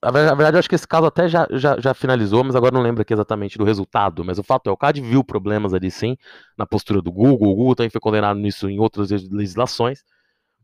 A 0.00 0.12
verdade, 0.12 0.56
eu 0.56 0.58
acho 0.60 0.68
que 0.68 0.76
esse 0.76 0.86
caso 0.86 1.06
até 1.06 1.28
já, 1.28 1.48
já, 1.50 1.78
já, 1.80 1.92
finalizou, 1.92 2.44
mas 2.44 2.54
agora 2.54 2.72
não 2.72 2.82
lembro 2.82 3.02
aqui 3.02 3.12
exatamente 3.12 3.58
do 3.58 3.64
resultado. 3.64 4.24
Mas 4.24 4.38
o 4.38 4.44
fato 4.44 4.70
é, 4.70 4.72
o 4.72 4.76
CAD 4.76 5.00
viu 5.00 5.24
problemas 5.24 5.74
ali 5.74 5.90
sim, 5.90 6.16
na 6.56 6.64
postura 6.64 7.02
do 7.02 7.10
Google. 7.10 7.50
O 7.50 7.56
Google 7.56 7.74
também 7.74 7.90
foi 7.90 8.00
condenado 8.00 8.38
nisso 8.38 8.68
em 8.68 8.78
outras 8.78 9.10
legislações. 9.10 10.04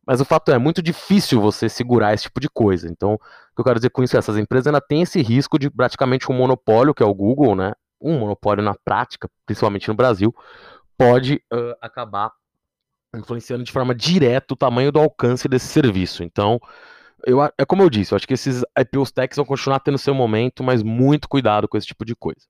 Mas 0.06 0.20
o 0.20 0.24
fato 0.24 0.52
é, 0.52 0.54
é 0.54 0.58
muito 0.58 0.80
difícil 0.80 1.40
você 1.40 1.68
segurar 1.68 2.14
esse 2.14 2.24
tipo 2.24 2.38
de 2.38 2.48
coisa. 2.48 2.88
Então, 2.88 3.14
o 3.14 3.18
que 3.18 3.60
eu 3.60 3.64
quero 3.64 3.78
dizer 3.80 3.90
com 3.90 4.04
isso 4.04 4.14
é, 4.16 4.18
essas 4.20 4.36
empresas 4.36 4.68
ainda 4.68 4.80
têm 4.80 5.02
esse 5.02 5.20
risco 5.20 5.58
de 5.58 5.68
praticamente 5.68 6.30
um 6.30 6.34
monopólio, 6.36 6.94
que 6.94 7.02
é 7.02 7.06
o 7.06 7.14
Google, 7.14 7.56
né? 7.56 7.72
Um 8.00 8.20
monopólio 8.20 8.62
na 8.62 8.74
prática, 8.84 9.28
principalmente 9.46 9.88
no 9.88 9.94
Brasil, 9.94 10.32
pode 10.96 11.42
uh, 11.52 11.74
acabar 11.80 12.30
influenciando 13.16 13.64
de 13.64 13.72
forma 13.72 13.94
direta 13.94 14.54
o 14.54 14.56
tamanho 14.56 14.92
do 14.92 15.00
alcance 15.00 15.48
desse 15.48 15.66
serviço. 15.66 16.22
Então, 16.22 16.60
eu, 17.26 17.42
é 17.42 17.64
como 17.66 17.82
eu 17.82 17.90
disse, 17.90 18.12
eu 18.12 18.16
acho 18.16 18.26
que 18.26 18.34
esses 18.34 18.62
IPOs 18.78 19.10
techs 19.10 19.36
vão 19.36 19.44
continuar 19.44 19.80
tendo 19.80 19.98
seu 19.98 20.14
momento, 20.14 20.62
mas 20.62 20.82
muito 20.82 21.28
cuidado 21.28 21.68
com 21.68 21.76
esse 21.76 21.86
tipo 21.86 22.04
de 22.04 22.14
coisa. 22.14 22.46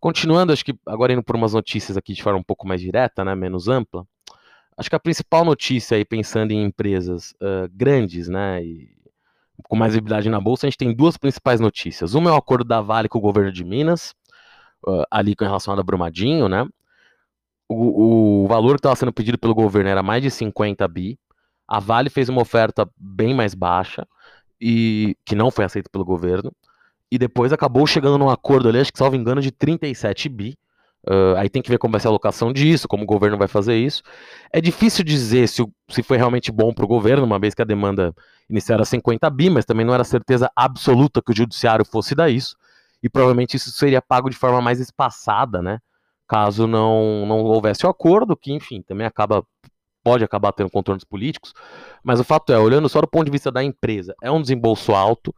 Continuando, 0.00 0.52
acho 0.52 0.64
que 0.64 0.74
agora 0.86 1.12
indo 1.12 1.22
por 1.22 1.36
umas 1.36 1.52
notícias 1.52 1.96
aqui 1.96 2.12
de 2.12 2.22
forma 2.22 2.38
um 2.38 2.42
pouco 2.42 2.66
mais 2.66 2.80
direta, 2.80 3.24
né, 3.24 3.34
menos 3.34 3.68
ampla, 3.68 4.04
acho 4.76 4.90
que 4.90 4.96
a 4.96 5.00
principal 5.00 5.44
notícia 5.44 5.96
aí, 5.96 6.04
pensando 6.04 6.50
em 6.50 6.64
empresas 6.64 7.32
uh, 7.32 7.68
grandes, 7.72 8.28
né, 8.28 8.64
e 8.64 8.90
com 9.64 9.76
mais 9.76 9.92
visibilidade 9.92 10.28
na 10.28 10.40
bolsa, 10.40 10.66
a 10.66 10.68
gente 10.70 10.78
tem 10.78 10.92
duas 10.92 11.16
principais 11.16 11.60
notícias. 11.60 12.14
Uma 12.14 12.30
é 12.30 12.32
o 12.32 12.36
acordo 12.36 12.64
da 12.64 12.80
Vale 12.80 13.08
com 13.08 13.18
o 13.18 13.20
governo 13.20 13.52
de 13.52 13.64
Minas, 13.64 14.14
uh, 14.86 15.04
ali 15.10 15.36
com 15.36 15.44
relação 15.44 15.72
a 15.72 15.82
Brumadinho, 15.82 16.48
né, 16.48 16.66
o, 17.68 18.44
o 18.44 18.48
valor 18.48 18.74
que 18.74 18.80
estava 18.80 18.96
sendo 18.96 19.12
pedido 19.12 19.38
pelo 19.38 19.54
governo 19.54 19.88
era 19.88 20.02
mais 20.02 20.22
de 20.22 20.30
50 20.30 20.86
bi, 20.88 21.18
a 21.66 21.80
Vale 21.80 22.10
fez 22.10 22.28
uma 22.28 22.42
oferta 22.42 22.88
bem 22.96 23.34
mais 23.34 23.54
baixa 23.54 24.06
e 24.60 25.16
que 25.24 25.34
não 25.34 25.50
foi 25.50 25.64
aceita 25.64 25.90
pelo 25.90 26.04
governo. 26.04 26.52
E 27.10 27.18
depois 27.18 27.52
acabou 27.52 27.86
chegando 27.86 28.16
num 28.16 28.30
acordo 28.30 28.68
ali, 28.68 28.78
acho 28.78 28.92
que 28.92 28.98
salvo 28.98 29.16
engano, 29.16 29.40
de 29.40 29.50
37 29.50 30.28
bi. 30.28 30.56
Uh, 31.04 31.34
aí 31.36 31.50
tem 31.50 31.60
que 31.60 31.68
ver 31.68 31.78
como 31.78 31.90
vai 31.90 32.00
ser 32.00 32.06
a 32.06 32.10
alocação 32.10 32.52
disso, 32.52 32.86
como 32.86 33.02
o 33.02 33.06
governo 33.06 33.36
vai 33.36 33.48
fazer 33.48 33.76
isso. 33.76 34.02
É 34.52 34.60
difícil 34.60 35.04
dizer 35.04 35.48
se, 35.48 35.64
se 35.88 36.02
foi 36.02 36.16
realmente 36.16 36.52
bom 36.52 36.72
para 36.72 36.84
o 36.84 36.88
governo, 36.88 37.24
uma 37.24 37.40
vez 37.40 37.54
que 37.54 37.62
a 37.62 37.64
demanda 37.64 38.14
inicial 38.48 38.76
era 38.76 38.84
50 38.84 39.28
bi, 39.30 39.50
mas 39.50 39.64
também 39.64 39.84
não 39.84 39.92
era 39.92 40.04
certeza 40.04 40.50
absoluta 40.54 41.20
que 41.20 41.32
o 41.32 41.36
judiciário 41.36 41.84
fosse 41.84 42.14
dar 42.14 42.30
isso. 42.30 42.56
E 43.02 43.08
provavelmente 43.08 43.56
isso 43.56 43.70
seria 43.72 44.00
pago 44.00 44.30
de 44.30 44.36
forma 44.36 44.62
mais 44.62 44.78
espaçada, 44.78 45.60
né? 45.60 45.80
Caso 46.28 46.68
não, 46.68 47.26
não 47.26 47.40
houvesse 47.40 47.84
o 47.84 47.90
acordo, 47.90 48.36
que 48.36 48.52
enfim, 48.52 48.80
também 48.80 49.06
acaba 49.06 49.44
pode 50.02 50.24
acabar 50.24 50.52
tendo 50.52 50.70
contornos 50.70 51.04
políticos, 51.04 51.54
mas 52.02 52.20
o 52.20 52.24
fato 52.24 52.52
é, 52.52 52.58
olhando 52.58 52.88
só 52.88 53.00
do 53.00 53.06
ponto 53.06 53.24
de 53.24 53.30
vista 53.30 53.50
da 53.50 53.62
empresa, 53.62 54.14
é 54.22 54.30
um 54.30 54.40
desembolso 54.40 54.92
alto. 54.92 55.34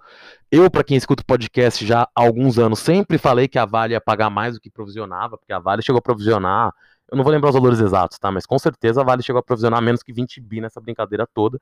Eu, 0.50 0.70
para 0.70 0.84
quem 0.84 0.96
escuta 0.96 1.22
o 1.22 1.26
podcast 1.26 1.84
já 1.84 2.02
há 2.02 2.08
alguns 2.14 2.58
anos, 2.58 2.78
sempre 2.78 3.18
falei 3.18 3.48
que 3.48 3.58
a 3.58 3.64
Vale 3.64 3.94
ia 3.94 4.00
pagar 4.00 4.30
mais 4.30 4.54
do 4.54 4.60
que 4.60 4.70
provisionava, 4.70 5.36
porque 5.36 5.52
a 5.52 5.58
Vale 5.58 5.82
chegou 5.82 5.98
a 5.98 6.02
provisionar, 6.02 6.72
eu 7.10 7.16
não 7.16 7.24
vou 7.24 7.32
lembrar 7.32 7.50
os 7.50 7.54
valores 7.54 7.80
exatos, 7.80 8.18
tá? 8.18 8.30
Mas 8.30 8.46
com 8.46 8.58
certeza 8.58 9.00
a 9.00 9.04
Vale 9.04 9.22
chegou 9.22 9.40
a 9.40 9.42
provisionar 9.42 9.82
menos 9.82 10.02
que 10.02 10.12
20 10.12 10.40
bi 10.40 10.60
nessa 10.60 10.80
brincadeira 10.80 11.26
toda. 11.26 11.60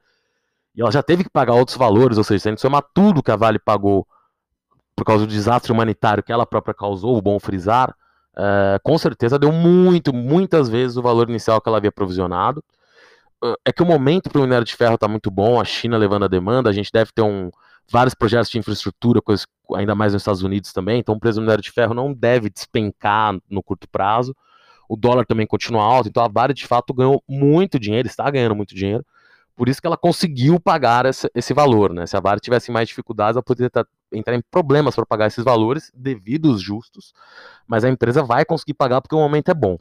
E 0.74 0.80
ela 0.80 0.90
já 0.90 1.02
teve 1.02 1.24
que 1.24 1.30
pagar 1.30 1.54
outros 1.54 1.76
valores, 1.76 2.16
ou 2.16 2.24
seja, 2.24 2.40
se 2.40 2.48
a 2.48 2.52
gente 2.52 2.60
somar 2.60 2.82
tudo 2.94 3.22
que 3.22 3.30
a 3.30 3.36
Vale 3.36 3.58
pagou 3.58 4.06
por 4.94 5.04
causa 5.04 5.26
do 5.26 5.30
desastre 5.30 5.72
humanitário 5.72 6.22
que 6.22 6.32
ela 6.32 6.46
própria 6.46 6.74
causou, 6.74 7.16
o 7.16 7.22
bom 7.22 7.38
frisar, 7.40 7.94
é, 8.36 8.78
com 8.82 8.96
certeza 8.96 9.38
deu 9.38 9.52
muito, 9.52 10.12
muitas 10.12 10.68
vezes 10.68 10.96
o 10.96 11.02
valor 11.02 11.28
inicial 11.28 11.60
que 11.60 11.68
ela 11.68 11.78
havia 11.78 11.92
provisionado 11.92 12.62
é 13.64 13.72
que 13.72 13.83
o 13.83 13.87
momento 13.87 14.31
para 14.31 14.38
o 14.38 14.42
minério 14.42 14.64
de 14.64 14.74
ferro 14.74 14.94
está 14.94 15.09
muito 15.09 15.31
bom, 15.31 15.61
a 15.61 15.64
China 15.64 15.96
levando 15.96 16.24
a 16.24 16.28
demanda, 16.28 16.70
a 16.70 16.72
gente 16.72 16.90
deve 16.92 17.11
ter 17.12 17.22
um, 17.22 17.50
vários 17.90 18.14
projetos 18.14 18.50
de 18.50 18.59
infraestrutura, 18.59 19.20
coisas, 19.20 19.46
ainda 19.74 19.94
mais 19.94 20.12
nos 20.12 20.22
Estados 20.22 20.42
Unidos 20.42 20.72
também, 20.72 21.00
então 21.00 21.14
o 21.14 21.20
preço 21.20 21.37
do 21.38 21.42
minério 21.42 21.62
de 21.62 21.70
ferro 21.70 21.94
não 21.94 22.12
deve 22.12 22.48
despencar 22.48 23.37
no 23.50 23.62
curto 23.62 23.88
prazo. 23.88 24.35
O 24.88 24.96
dólar 24.96 25.24
também 25.24 25.46
continua 25.46 25.83
alto, 25.83 26.09
então 26.09 26.22
a 26.22 26.28
Vale 26.28 26.52
de 26.52 26.66
fato 26.66 26.92
ganhou 26.92 27.22
muito 27.26 27.78
dinheiro, 27.78 28.07
está 28.07 28.31
ganhando 28.31 28.55
muito 28.55 28.74
dinheiro, 28.74 29.05
por 29.57 29.68
isso 29.68 29.81
que 29.81 29.87
ela 29.87 29.96
conseguiu 29.96 30.61
pagar 30.61 31.07
esse, 31.07 31.31
esse 31.35 31.55
valor. 31.55 31.92
Né? 31.92 32.07
Se 32.07 32.16
a 32.16 32.20
Vale 32.20 32.40
tivesse 32.40 32.70
mais 32.70 32.88
dificuldades, 32.88 33.37
ela 33.37 33.42
poderia 33.42 33.68
estar, 33.68 33.87
entrar 34.12 34.35
em 34.35 34.42
problemas 34.50 34.94
para 34.94 35.07
pagar 35.07 35.26
esses 35.28 35.44
valores, 35.44 35.90
devidos 35.94 36.61
justos, 36.61 37.12
mas 37.66 37.85
a 37.85 37.88
empresa 37.88 38.22
vai 38.22 38.44
conseguir 38.44 38.74
pagar 38.74 39.00
porque 39.00 39.14
o 39.14 39.18
momento 39.18 39.50
é 39.50 39.55
bom. 39.55 39.78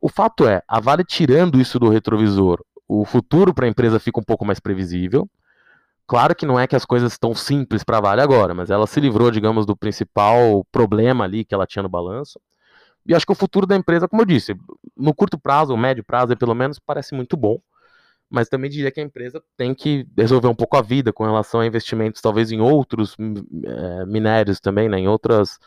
O 0.00 0.08
fato 0.08 0.46
é, 0.46 0.62
a 0.68 0.80
Vale 0.80 1.04
tirando 1.04 1.58
isso 1.58 1.78
do 1.78 1.88
retrovisor, 1.88 2.62
o 2.88 3.04
futuro 3.04 3.54
para 3.54 3.66
a 3.66 3.68
empresa 3.68 3.98
fica 3.98 4.20
um 4.20 4.24
pouco 4.24 4.44
mais 4.44 4.60
previsível. 4.60 5.28
Claro 6.06 6.34
que 6.34 6.44
não 6.44 6.60
é 6.60 6.66
que 6.66 6.76
as 6.76 6.84
coisas 6.84 7.12
estão 7.12 7.34
simples 7.34 7.82
para 7.82 8.00
Vale 8.00 8.20
agora, 8.20 8.52
mas 8.54 8.70
ela 8.70 8.86
se 8.86 9.00
livrou, 9.00 9.30
digamos, 9.30 9.64
do 9.64 9.76
principal 9.76 10.64
problema 10.70 11.24
ali 11.24 11.44
que 11.44 11.54
ela 11.54 11.66
tinha 11.66 11.82
no 11.82 11.88
balanço. 11.88 12.38
E 13.06 13.14
acho 13.14 13.26
que 13.26 13.32
o 13.32 13.34
futuro 13.34 13.66
da 13.66 13.76
empresa, 13.76 14.08
como 14.08 14.22
eu 14.22 14.26
disse, 14.26 14.54
no 14.96 15.14
curto 15.14 15.38
prazo, 15.38 15.72
ou 15.72 15.78
médio 15.78 16.04
prazo, 16.04 16.36
pelo 16.36 16.54
menos, 16.54 16.78
parece 16.78 17.14
muito 17.14 17.36
bom. 17.36 17.58
Mas 18.30 18.48
também 18.48 18.70
diria 18.70 18.90
que 18.90 19.00
a 19.00 19.02
empresa 19.02 19.42
tem 19.56 19.74
que 19.74 20.06
resolver 20.16 20.48
um 20.48 20.54
pouco 20.54 20.76
a 20.76 20.82
vida 20.82 21.12
com 21.12 21.24
relação 21.24 21.60
a 21.60 21.66
investimentos, 21.66 22.20
talvez 22.20 22.50
em 22.52 22.60
outros 22.60 23.16
é, 23.64 24.06
minérios 24.06 24.60
também, 24.60 24.88
né, 24.88 24.98
em 24.98 25.08
outras. 25.08 25.58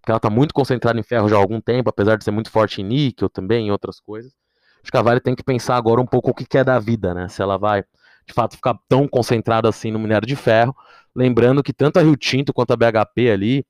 Porque 0.00 0.10
ela 0.10 0.18
está 0.18 0.30
muito 0.30 0.54
concentrada 0.54 0.98
em 0.98 1.02
ferro 1.02 1.28
já 1.28 1.36
há 1.36 1.38
algum 1.38 1.60
tempo, 1.60 1.90
apesar 1.90 2.16
de 2.16 2.24
ser 2.24 2.30
muito 2.30 2.50
forte 2.50 2.80
em 2.80 2.84
níquel 2.84 3.28
também, 3.28 3.68
em 3.68 3.70
outras 3.70 4.00
coisas 4.00 4.32
acho 4.82 4.90
que 4.90 4.96
a 4.96 5.02
Vale 5.02 5.20
tem 5.20 5.34
que 5.34 5.42
pensar 5.42 5.76
agora 5.76 6.00
um 6.00 6.06
pouco 6.06 6.30
o 6.30 6.34
que 6.34 6.44
quer 6.44 6.64
da 6.64 6.78
vida, 6.78 7.14
né? 7.14 7.28
Se 7.28 7.42
ela 7.42 7.56
vai, 7.56 7.82
de 8.26 8.34
fato, 8.34 8.56
ficar 8.56 8.78
tão 8.88 9.06
concentrada 9.06 9.68
assim 9.68 9.90
no 9.90 9.98
minério 9.98 10.26
de 10.26 10.36
ferro. 10.36 10.74
Lembrando 11.14 11.62
que 11.62 11.72
tanto 11.72 11.98
a 11.98 12.02
Rio 12.02 12.16
Tinto 12.16 12.52
quanto 12.52 12.72
a 12.72 12.76
BHP 12.76 13.30
ali 13.30 13.66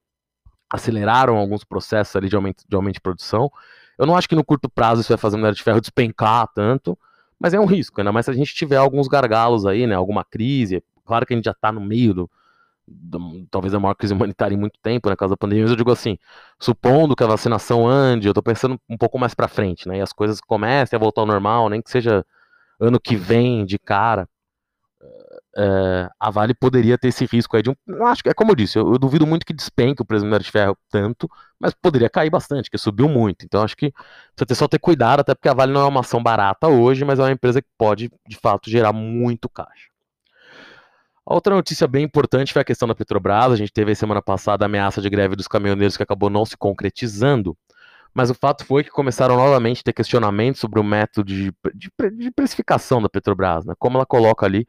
aceleraram 0.70 1.36
alguns 1.36 1.64
processos 1.64 2.14
ali 2.14 2.28
de 2.28 2.36
aumento 2.36 2.64
de, 2.68 2.76
aumento 2.76 2.94
de 2.94 3.00
produção. 3.00 3.50
Eu 3.98 4.06
não 4.06 4.16
acho 4.16 4.28
que 4.28 4.34
no 4.34 4.44
curto 4.44 4.68
prazo 4.68 5.00
isso 5.00 5.08
vai 5.08 5.18
fazer 5.18 5.36
o 5.36 5.38
minério 5.38 5.56
de 5.56 5.62
ferro 5.62 5.80
despencar 5.80 6.46
tanto, 6.54 6.96
mas 7.38 7.54
é 7.54 7.60
um 7.60 7.64
risco, 7.64 8.00
ainda 8.00 8.12
mais 8.12 8.26
se 8.26 8.30
a 8.30 8.34
gente 8.34 8.54
tiver 8.54 8.76
alguns 8.76 9.08
gargalos 9.08 9.66
aí, 9.66 9.86
né? 9.86 9.94
Alguma 9.94 10.24
crise. 10.24 10.82
Claro 11.04 11.24
que 11.24 11.32
a 11.32 11.36
gente 11.36 11.46
já 11.46 11.52
está 11.52 11.72
no 11.72 11.80
meio 11.80 12.12
do, 12.12 12.30
talvez 13.50 13.74
a 13.74 13.80
maior 13.80 13.94
crise 13.94 14.14
humanitária 14.14 14.54
em 14.54 14.58
muito 14.58 14.78
tempo, 14.82 15.08
na 15.08 15.12
né, 15.12 15.16
causa 15.16 15.34
da 15.34 15.36
pandemia, 15.36 15.64
mas 15.64 15.70
eu 15.70 15.76
digo 15.76 15.90
assim, 15.90 16.18
supondo 16.58 17.16
que 17.16 17.24
a 17.24 17.26
vacinação 17.26 17.86
ande, 17.88 18.28
eu 18.28 18.34
tô 18.34 18.42
pensando 18.42 18.80
um 18.88 18.96
pouco 18.96 19.18
mais 19.18 19.34
para 19.34 19.48
frente, 19.48 19.88
né, 19.88 19.98
e 19.98 20.00
as 20.00 20.12
coisas 20.12 20.40
comecem 20.40 20.96
a 20.96 21.00
voltar 21.00 21.22
ao 21.22 21.26
normal, 21.26 21.68
nem 21.68 21.82
que 21.82 21.90
seja 21.90 22.24
ano 22.80 23.00
que 23.00 23.16
vem 23.16 23.64
de 23.64 23.78
cara, 23.78 24.28
é, 25.56 26.08
a 26.20 26.30
Vale 26.30 26.54
poderia 26.54 26.96
ter 26.96 27.08
esse 27.08 27.24
risco 27.24 27.56
aí 27.56 27.62
de 27.62 27.70
um, 27.70 28.06
acho 28.06 28.22
que 28.22 28.28
é 28.28 28.34
como 28.34 28.52
eu 28.52 28.54
disse, 28.54 28.78
eu, 28.78 28.92
eu 28.92 28.98
duvido 28.98 29.26
muito 29.26 29.44
que 29.44 29.52
despenque 29.52 30.02
o 30.02 30.04
preço 30.04 30.22
do 30.22 30.26
minério 30.26 30.44
de 30.44 30.52
ferro 30.52 30.76
tanto, 30.90 31.28
mas 31.58 31.74
poderia 31.74 32.08
cair 32.08 32.30
bastante, 32.30 32.70
que 32.70 32.78
subiu 32.78 33.08
muito, 33.08 33.44
então 33.44 33.62
acho 33.62 33.76
que 33.76 33.90
precisa 33.90 34.46
ter, 34.46 34.54
só 34.54 34.68
ter 34.68 34.78
cuidado, 34.78 35.20
até 35.20 35.34
porque 35.34 35.48
a 35.48 35.54
Vale 35.54 35.72
não 35.72 35.80
é 35.80 35.86
uma 35.86 36.00
ação 36.00 36.22
barata 36.22 36.68
hoje, 36.68 37.04
mas 37.04 37.18
é 37.18 37.22
uma 37.22 37.32
empresa 37.32 37.60
que 37.60 37.68
pode, 37.76 38.10
de 38.26 38.36
fato, 38.36 38.70
gerar 38.70 38.92
muito 38.92 39.48
caixa. 39.48 39.87
Outra 41.30 41.54
notícia 41.54 41.86
bem 41.86 42.04
importante 42.04 42.54
foi 42.54 42.62
a 42.62 42.64
questão 42.64 42.88
da 42.88 42.94
Petrobras. 42.94 43.52
A 43.52 43.56
gente 43.56 43.70
teve 43.70 43.94
semana 43.94 44.22
passada 44.22 44.64
a 44.64 44.66
ameaça 44.66 45.02
de 45.02 45.10
greve 45.10 45.36
dos 45.36 45.46
caminhoneiros 45.46 45.94
que 45.94 46.02
acabou 46.02 46.30
não 46.30 46.46
se 46.46 46.56
concretizando. 46.56 47.54
Mas 48.14 48.30
o 48.30 48.34
fato 48.34 48.64
foi 48.64 48.82
que 48.82 48.88
começaram 48.88 49.36
novamente 49.36 49.80
a 49.80 49.84
ter 49.84 49.92
questionamentos 49.92 50.58
sobre 50.58 50.80
o 50.80 50.82
método 50.82 51.26
de, 51.26 51.52
de, 51.74 51.92
de 52.16 52.30
precificação 52.30 53.02
da 53.02 53.10
Petrobras, 53.10 53.66
né? 53.66 53.74
como 53.78 53.98
ela 53.98 54.06
coloca 54.06 54.46
ali 54.46 54.66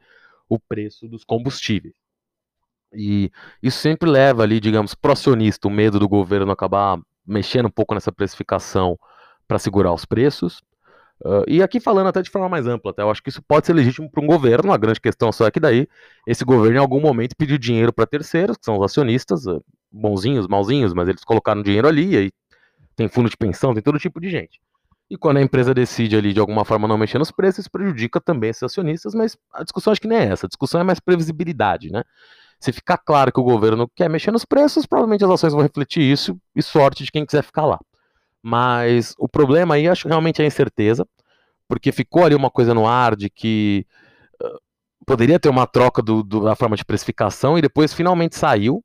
o 0.50 0.58
preço 0.60 1.08
dos 1.08 1.24
combustíveis. 1.24 1.94
E 2.92 3.32
isso 3.62 3.78
sempre 3.78 4.10
leva 4.10 4.42
ali, 4.42 4.60
digamos, 4.60 4.94
pro 4.94 5.12
acionista, 5.12 5.66
o 5.66 5.70
medo 5.70 5.98
do 5.98 6.06
governo 6.06 6.52
acabar 6.52 7.00
mexendo 7.26 7.66
um 7.66 7.70
pouco 7.70 7.94
nessa 7.94 8.12
precificação 8.12 8.98
para 9.48 9.58
segurar 9.58 9.94
os 9.94 10.04
preços. 10.04 10.62
Uh, 11.22 11.44
e 11.46 11.62
aqui 11.62 11.78
falando 11.78 12.06
até 12.06 12.22
de 12.22 12.30
forma 12.30 12.48
mais 12.48 12.66
ampla, 12.66 12.92
até, 12.92 13.02
eu 13.02 13.10
acho 13.10 13.22
que 13.22 13.28
isso 13.28 13.42
pode 13.42 13.66
ser 13.66 13.74
legítimo 13.74 14.10
para 14.10 14.22
um 14.22 14.26
governo. 14.26 14.72
A 14.72 14.76
grande 14.78 15.00
questão 15.00 15.30
só 15.30 15.46
é 15.46 15.50
que 15.50 15.60
daí 15.60 15.86
esse 16.26 16.44
governo 16.44 16.76
em 16.76 16.80
algum 16.80 17.00
momento 17.00 17.36
pediu 17.36 17.58
dinheiro 17.58 17.92
para 17.92 18.06
terceiros, 18.06 18.56
que 18.56 18.64
são 18.64 18.78
os 18.78 18.84
acionistas, 18.84 19.46
uh, 19.46 19.62
bonzinhos, 19.92 20.48
malzinhos, 20.48 20.94
mas 20.94 21.08
eles 21.08 21.22
colocaram 21.22 21.62
dinheiro 21.62 21.86
ali, 21.86 22.16
aí 22.16 22.30
tem 22.96 23.08
fundo 23.08 23.28
de 23.28 23.36
pensão, 23.36 23.74
tem 23.74 23.82
todo 23.82 23.98
tipo 23.98 24.20
de 24.20 24.30
gente. 24.30 24.60
E 25.10 25.16
quando 25.16 25.38
a 25.38 25.42
empresa 25.42 25.74
decide 25.74 26.16
ali 26.16 26.32
de 26.32 26.40
alguma 26.40 26.64
forma 26.64 26.86
não 26.86 26.96
mexer 26.96 27.18
nos 27.18 27.32
preços, 27.32 27.66
prejudica 27.66 28.20
também 28.20 28.50
esses 28.50 28.62
acionistas, 28.62 29.14
mas 29.14 29.36
a 29.52 29.62
discussão 29.62 29.90
acho 29.90 30.00
que 30.00 30.06
nem 30.06 30.18
é 30.18 30.24
essa, 30.26 30.46
a 30.46 30.48
discussão 30.48 30.80
é 30.80 30.84
mais 30.84 31.00
previsibilidade, 31.00 31.90
né? 31.90 32.04
Se 32.60 32.72
ficar 32.72 32.98
claro 32.98 33.32
que 33.32 33.40
o 33.40 33.42
governo 33.42 33.90
quer 33.94 34.08
mexer 34.08 34.30
nos 34.30 34.44
preços, 34.44 34.86
provavelmente 34.86 35.24
as 35.24 35.30
ações 35.30 35.52
vão 35.52 35.62
refletir 35.62 36.02
isso 36.02 36.38
e 36.54 36.62
sorte 36.62 37.02
de 37.02 37.10
quem 37.10 37.26
quiser 37.26 37.42
ficar 37.42 37.64
lá. 37.66 37.78
Mas 38.42 39.14
o 39.18 39.28
problema 39.28 39.74
aí, 39.74 39.88
acho 39.88 40.08
realmente 40.08 40.40
é 40.40 40.44
a 40.44 40.48
incerteza, 40.48 41.06
porque 41.68 41.92
ficou 41.92 42.24
ali 42.24 42.34
uma 42.34 42.50
coisa 42.50 42.74
no 42.74 42.86
ar 42.86 43.14
de 43.14 43.28
que 43.28 43.86
uh, 44.42 44.58
poderia 45.06 45.38
ter 45.38 45.48
uma 45.48 45.66
troca 45.66 46.02
do, 46.02 46.22
do, 46.22 46.44
da 46.44 46.56
forma 46.56 46.76
de 46.76 46.84
precificação 46.84 47.58
e 47.58 47.62
depois 47.62 47.92
finalmente 47.92 48.36
saiu 48.36 48.82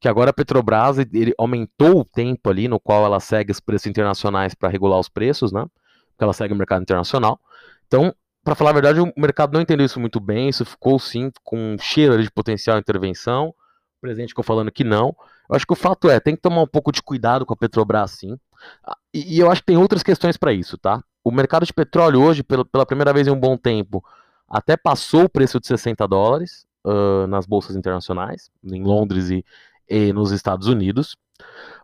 que 0.00 0.08
agora 0.08 0.30
a 0.30 0.32
Petrobras 0.32 0.98
ele 0.98 1.34
aumentou 1.36 2.00
o 2.00 2.04
tempo 2.04 2.48
ali 2.48 2.68
no 2.68 2.78
qual 2.78 3.04
ela 3.04 3.18
segue 3.20 3.50
os 3.50 3.60
preços 3.60 3.86
internacionais 3.86 4.54
para 4.54 4.68
regular 4.68 4.98
os 4.98 5.08
preços, 5.08 5.52
né? 5.52 5.66
Porque 6.10 6.24
ela 6.24 6.32
segue 6.32 6.54
o 6.54 6.56
mercado 6.56 6.82
internacional. 6.82 7.40
Então, 7.86 8.14
para 8.44 8.54
falar 8.54 8.70
a 8.70 8.74
verdade, 8.74 9.00
o 9.00 9.12
mercado 9.16 9.52
não 9.52 9.60
entendeu 9.60 9.84
isso 9.84 9.98
muito 9.98 10.20
bem, 10.20 10.48
isso 10.48 10.64
ficou 10.64 10.98
sim 10.98 11.30
com 11.42 11.74
um 11.74 11.78
cheiro 11.78 12.22
de 12.22 12.30
potencial 12.30 12.78
intervenção. 12.78 13.48
O 13.48 14.00
presidente 14.00 14.28
ficou 14.28 14.44
falando 14.44 14.70
que 14.70 14.84
não. 14.84 15.14
Eu 15.48 15.56
acho 15.56 15.66
que 15.66 15.72
o 15.72 15.76
fato 15.76 16.10
é, 16.10 16.20
tem 16.20 16.36
que 16.36 16.42
tomar 16.42 16.62
um 16.62 16.66
pouco 16.66 16.92
de 16.92 17.02
cuidado 17.02 17.46
com 17.46 17.54
a 17.54 17.56
Petrobras, 17.56 18.12
sim. 18.12 18.36
Ah, 18.84 18.96
e, 19.12 19.36
e 19.36 19.38
eu 19.38 19.50
acho 19.50 19.62
que 19.62 19.66
tem 19.66 19.76
outras 19.76 20.02
questões 20.02 20.36
para 20.36 20.52
isso, 20.52 20.76
tá? 20.76 21.02
O 21.24 21.30
mercado 21.30 21.64
de 21.64 21.72
petróleo 21.72 22.22
hoje, 22.22 22.42
pela, 22.42 22.64
pela 22.64 22.86
primeira 22.86 23.12
vez 23.12 23.26
em 23.26 23.30
um 23.30 23.40
bom 23.40 23.56
tempo, 23.56 24.04
até 24.48 24.76
passou 24.76 25.24
o 25.24 25.28
preço 25.28 25.58
de 25.58 25.66
60 25.66 26.06
dólares 26.06 26.66
uh, 26.84 27.26
nas 27.26 27.46
bolsas 27.46 27.76
internacionais, 27.76 28.50
em 28.64 28.82
Londres 28.82 29.30
e, 29.30 29.44
e 29.88 30.12
nos 30.12 30.32
Estados 30.32 30.68
Unidos. 30.68 31.16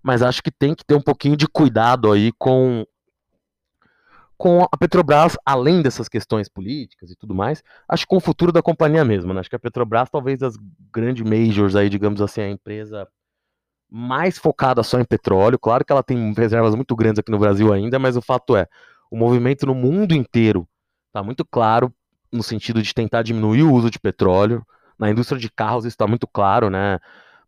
Mas 0.03 0.22
acho 0.22 0.42
que 0.42 0.50
tem 0.50 0.74
que 0.74 0.85
ter 0.85 0.94
um 0.94 1.00
pouquinho 1.00 1.37
de 1.37 1.46
cuidado 1.46 2.11
aí 2.12 2.33
com 2.38 2.87
com 4.37 4.62
a 4.70 4.77
Petrobras, 4.77 5.37
além 5.46 5.81
dessas 5.81 6.09
questões 6.09 6.48
políticas 6.48 7.09
e 7.11 7.14
tudo 7.14 7.35
mais, 7.35 7.62
acho 7.88 8.03
que 8.03 8.09
com 8.11 8.16
o 8.16 8.20
futuro 8.20 8.50
da 8.50 8.61
companhia 8.61 9.05
mesmo, 9.05 9.33
né? 9.33 9.40
Acho 9.40 9.48
que 9.48 9.57
a 9.57 9.61
Petrobras, 9.61 10.11
talvez 10.11 10.40
das 10.40 10.57
grandes 10.92 11.24
majors 11.24 11.77
aí, 11.77 11.88
digamos 11.88 12.20
assim, 12.20 12.40
a 12.40 12.50
empresa 12.50 13.09
mais 13.97 14.37
focada 14.37 14.83
só 14.83 14.99
em 14.99 15.05
petróleo. 15.05 15.57
Claro 15.57 15.85
que 15.85 15.93
ela 15.93 16.03
tem 16.03 16.33
reservas 16.33 16.75
muito 16.75 16.97
grandes 16.97 17.21
aqui 17.21 17.31
no 17.31 17.39
Brasil 17.39 17.73
ainda, 17.73 17.97
mas 17.97 18.17
o 18.17 18.21
fato 18.21 18.57
é, 18.57 18.67
o 19.09 19.17
movimento 19.17 19.65
no 19.67 19.75
mundo 19.75 20.17
inteiro 20.17 20.67
está 21.07 21.23
muito 21.23 21.45
claro 21.45 21.95
no 22.33 22.43
sentido 22.43 22.83
de 22.83 22.93
tentar 22.93 23.23
diminuir 23.23 23.63
o 23.63 23.73
uso 23.73 23.89
de 23.89 24.01
petróleo. 24.01 24.67
Na 24.99 25.09
indústria 25.09 25.39
de 25.39 25.49
carros 25.49 25.85
isso 25.85 25.95
está 25.95 26.09
muito 26.09 26.27
claro, 26.27 26.69
né? 26.69 26.99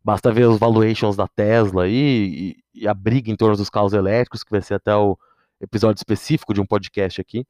Basta 0.04 0.30
ver 0.30 0.44
os 0.44 0.56
valuations 0.56 1.16
da 1.16 1.26
Tesla 1.26 1.82
aí, 1.82 2.54
e, 2.74 2.82
e 2.82 2.86
a 2.86 2.94
briga 2.94 3.28
em 3.28 3.34
torno 3.34 3.56
dos 3.56 3.68
carros 3.68 3.92
elétricos, 3.92 4.44
que 4.44 4.50
vai 4.52 4.62
ser 4.62 4.74
até 4.74 4.94
o 4.94 5.18
episódio 5.60 5.98
específico 5.98 6.54
de 6.54 6.60
um 6.60 6.66
podcast 6.66 7.20
aqui. 7.20 7.44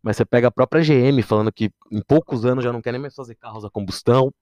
Mas 0.00 0.16
você 0.16 0.24
pega 0.24 0.46
a 0.46 0.52
própria 0.52 0.84
GM 0.84 1.20
falando 1.24 1.50
que 1.50 1.72
em 1.90 2.00
poucos 2.00 2.44
anos 2.44 2.62
já 2.62 2.72
não 2.72 2.80
quer 2.80 2.92
nem 2.92 3.00
mais 3.00 3.14
fazer 3.16 3.34
carros 3.34 3.64
a 3.64 3.70
combustão. 3.70 4.32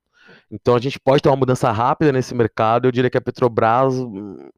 Então 0.50 0.74
a 0.74 0.80
gente 0.80 0.98
pode 1.00 1.22
ter 1.22 1.28
uma 1.28 1.36
mudança 1.36 1.70
rápida 1.70 2.12
nesse 2.12 2.34
mercado. 2.34 2.86
Eu 2.86 2.92
diria 2.92 3.10
que 3.10 3.18
a 3.18 3.20
Petrobras 3.20 3.94
hum, 3.94 4.48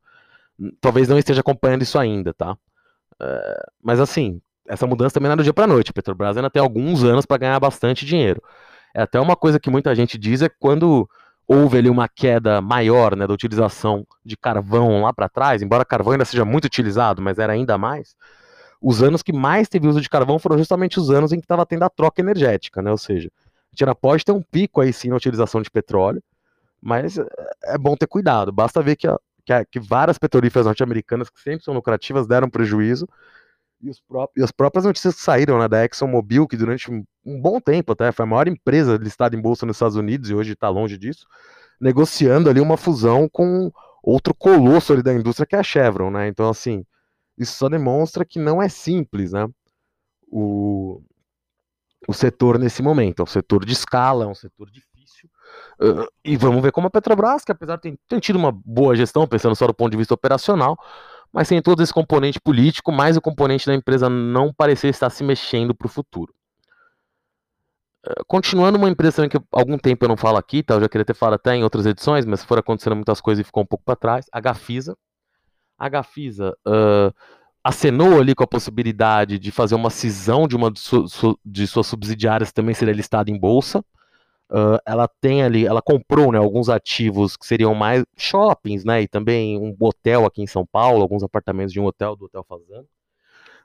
talvez 0.80 1.08
não 1.08 1.18
esteja 1.18 1.40
acompanhando 1.40 1.82
isso 1.82 1.98
ainda, 1.98 2.32
tá? 2.34 2.56
É, 3.20 3.62
mas 3.82 4.00
assim, 4.00 4.40
essa 4.68 4.86
mudança 4.86 5.14
também 5.14 5.28
não 5.28 5.34
é 5.34 5.36
do 5.36 5.42
dia 5.42 5.54
para 5.54 5.66
noite. 5.66 5.90
A 5.90 5.94
Petrobras 5.94 6.36
ainda 6.36 6.50
tem 6.50 6.60
alguns 6.60 7.04
anos 7.04 7.26
para 7.26 7.38
ganhar 7.38 7.60
bastante 7.60 8.04
dinheiro. 8.04 8.42
É 8.94 9.02
até 9.02 9.20
uma 9.20 9.36
coisa 9.36 9.60
que 9.60 9.70
muita 9.70 9.94
gente 9.94 10.18
diz 10.18 10.42
é 10.42 10.48
quando 10.48 11.08
houve 11.46 11.78
ali 11.78 11.88
uma 11.88 12.08
queda 12.08 12.60
maior 12.60 13.14
né, 13.14 13.26
da 13.26 13.32
utilização 13.32 14.06
de 14.24 14.36
carvão 14.36 15.02
lá 15.02 15.12
para 15.12 15.28
trás, 15.28 15.62
embora 15.62 15.84
carvão 15.84 16.12
ainda 16.12 16.24
seja 16.24 16.44
muito 16.44 16.64
utilizado, 16.64 17.22
mas 17.22 17.38
era 17.38 17.52
ainda 17.52 17.78
mais. 17.78 18.16
Os 18.80 19.02
anos 19.02 19.22
que 19.22 19.32
mais 19.32 19.68
teve 19.68 19.86
uso 19.86 20.00
de 20.00 20.08
carvão 20.08 20.38
foram 20.38 20.58
justamente 20.58 20.98
os 20.98 21.10
anos 21.10 21.32
em 21.32 21.38
que 21.38 21.44
estava 21.44 21.64
tendo 21.64 21.84
a 21.84 21.88
troca 21.88 22.20
energética, 22.20 22.82
né? 22.82 22.90
Ou 22.90 22.98
seja, 22.98 23.30
gente 23.84 23.94
pode 24.00 24.24
ter 24.24 24.32
um 24.32 24.42
pico 24.42 24.80
aí 24.80 24.92
sim 24.92 25.08
na 25.08 25.16
utilização 25.16 25.60
de 25.62 25.70
petróleo, 25.70 26.22
mas 26.80 27.18
é, 27.18 27.26
é 27.64 27.78
bom 27.78 27.96
ter 27.96 28.06
cuidado. 28.06 28.52
Basta 28.52 28.82
ver 28.82 28.96
que, 28.96 29.06
a, 29.06 29.18
que, 29.44 29.52
a, 29.52 29.64
que 29.64 29.80
várias 29.80 30.18
petrolíferas 30.18 30.66
norte-americanas, 30.66 31.28
que 31.28 31.40
sempre 31.40 31.64
são 31.64 31.74
lucrativas, 31.74 32.26
deram 32.26 32.48
prejuízo, 32.48 33.08
e, 33.80 33.90
os 33.90 34.02
e, 34.36 34.42
as 34.42 34.50
próprias 34.50 34.84
notícias 34.84 35.14
que 35.14 35.20
saíram 35.20 35.58
né, 35.58 35.68
da 35.68 35.84
ExxonMobil, 35.84 36.46
que 36.46 36.56
durante 36.56 36.90
um, 36.90 37.04
um, 37.24 37.40
bom 37.40 37.60
tempo 37.60 37.92
até 37.92 38.10
foi 38.10 38.24
a 38.24 38.26
maior 38.26 38.48
empresa 38.48 38.96
listada 38.96 39.36
em 39.36 39.40
bolsa 39.40 39.66
nos 39.66 39.76
Estados 39.76 39.96
Unidos 39.96 40.30
e 40.30 40.34
hoje 40.34 40.52
está 40.52 40.68
longe 40.68 40.96
disso, 40.96 41.26
negociando 41.80 42.48
ali 42.48 42.60
uma 42.60 42.76
fusão 42.76 43.28
com 43.28 43.70
outro 44.02 44.34
colosso 44.34 44.92
ali 44.92 45.02
da 45.02 45.12
indústria 45.12 45.46
que 45.46 45.56
é 45.56 45.58
a 45.58 45.62
Chevron, 45.62 46.10
né? 46.10 46.28
Então, 46.28 46.48
assim, 46.48 46.84
isso 47.36 47.56
só 47.56 47.68
demonstra 47.68 48.24
que 48.24 48.38
não 48.38 48.62
é 48.62 48.68
simples, 48.68 49.32
né? 49.32 49.46
O, 50.28 51.02
o 52.08 52.12
setor 52.12 52.58
nesse 52.58 52.82
momento. 52.82 53.20
É 53.20 53.22
um 53.22 53.26
setor 53.26 53.64
de 53.64 53.72
escala, 53.72 54.24
é 54.24 54.26
um 54.26 54.34
setor 54.34 54.70
difícil. 54.70 55.28
Uh, 55.80 56.06
e 56.24 56.36
vamos 56.36 56.62
ver 56.62 56.72
como 56.72 56.86
a 56.86 56.90
Petrobras, 56.90 57.44
que 57.44 57.52
apesar 57.52 57.76
de 57.76 57.82
ter, 57.82 57.98
ter 58.08 58.20
tido 58.20 58.36
uma 58.36 58.52
boa 58.52 58.94
gestão, 58.96 59.26
pensando 59.26 59.54
só 59.54 59.66
do 59.66 59.74
ponto 59.74 59.90
de 59.90 59.96
vista 59.96 60.14
operacional, 60.14 60.76
mas 61.32 61.48
sem 61.48 61.60
todo 61.60 61.82
esse 61.82 61.92
componente 61.92 62.40
político, 62.40 62.90
mais 62.92 63.16
o 63.16 63.20
componente 63.20 63.66
da 63.66 63.74
empresa 63.74 64.08
não 64.08 64.52
parecer 64.52 64.88
estar 64.88 65.10
se 65.10 65.22
mexendo 65.22 65.74
para 65.74 65.86
o 65.86 65.90
futuro. 65.90 66.34
Continuando 68.26 68.78
uma 68.78 68.88
empresa 68.88 69.28
que 69.28 69.38
algum 69.50 69.76
tempo 69.76 70.04
eu 70.04 70.08
não 70.08 70.16
falo 70.16 70.36
aqui, 70.38 70.62
tá? 70.62 70.74
eu 70.74 70.80
já 70.80 70.88
queria 70.88 71.04
ter 71.04 71.14
falado 71.14 71.34
até 71.34 71.54
em 71.56 71.64
outras 71.64 71.86
edições, 71.86 72.24
mas 72.24 72.44
foram 72.44 72.60
acontecendo 72.60 72.94
muitas 72.94 73.20
coisas 73.20 73.42
e 73.42 73.44
ficou 73.44 73.64
um 73.64 73.66
pouco 73.66 73.84
para 73.84 73.96
trás, 73.96 74.26
a 74.30 74.40
Gafisa. 74.40 74.96
A 75.76 75.88
Gafisa 75.88 76.56
uh, 76.66 77.12
acenou 77.66 78.20
ali 78.20 78.32
com 78.32 78.44
a 78.44 78.46
possibilidade 78.46 79.40
de 79.40 79.50
fazer 79.50 79.74
uma 79.74 79.90
cisão 79.90 80.46
de 80.46 80.54
uma 80.54 80.70
de, 80.70 80.78
su, 80.78 81.08
su, 81.08 81.36
de 81.44 81.66
suas 81.66 81.88
subsidiárias 81.88 82.52
também 82.52 82.72
seria 82.72 82.94
listada 82.94 83.28
em 83.28 83.36
bolsa. 83.36 83.84
Uh, 84.48 84.78
ela 84.86 85.08
tem 85.20 85.42
ali, 85.42 85.66
ela 85.66 85.82
comprou 85.82 86.30
né, 86.30 86.38
alguns 86.38 86.68
ativos 86.68 87.36
que 87.36 87.44
seriam 87.44 87.74
mais 87.74 88.04
shoppings, 88.16 88.84
né? 88.84 89.02
E 89.02 89.08
também 89.08 89.58
um 89.58 89.74
hotel 89.80 90.24
aqui 90.24 90.40
em 90.40 90.46
São 90.46 90.64
Paulo, 90.64 91.02
alguns 91.02 91.24
apartamentos 91.24 91.72
de 91.72 91.80
um 91.80 91.84
hotel 91.84 92.14
do 92.14 92.26
Hotel 92.26 92.44
Fazenda. 92.48 92.86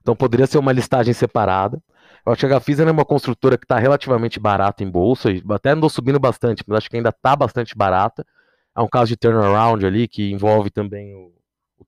Então 0.02 0.16
poderia 0.16 0.48
ser 0.48 0.58
uma 0.58 0.72
listagem 0.72 1.14
separada. 1.14 1.80
Eu 2.26 2.32
acho 2.32 2.40
que 2.40 2.46
a 2.48 2.50
Gafisa 2.50 2.84
é 2.84 2.92
uma 2.92 3.06
construtora 3.06 3.56
que 3.56 3.66
está 3.66 3.78
relativamente 3.78 4.40
barata 4.40 4.84
em 4.84 4.90
bolsa, 4.90 5.30
até 5.52 5.72
andou 5.72 5.90
subindo 5.92 6.20
bastante, 6.20 6.64
mas 6.66 6.80
acho 6.80 6.90
que 6.90 6.98
ainda 6.98 7.10
está 7.10 7.36
bastante 7.36 7.78
barata. 7.78 8.26
É 8.76 8.82
um 8.82 8.88
caso 8.88 9.10
de 9.10 9.18
turnaround 9.18 9.86
ali 9.86 10.08
que 10.08 10.32
envolve 10.32 10.72
também 10.72 11.14
o, 11.14 11.32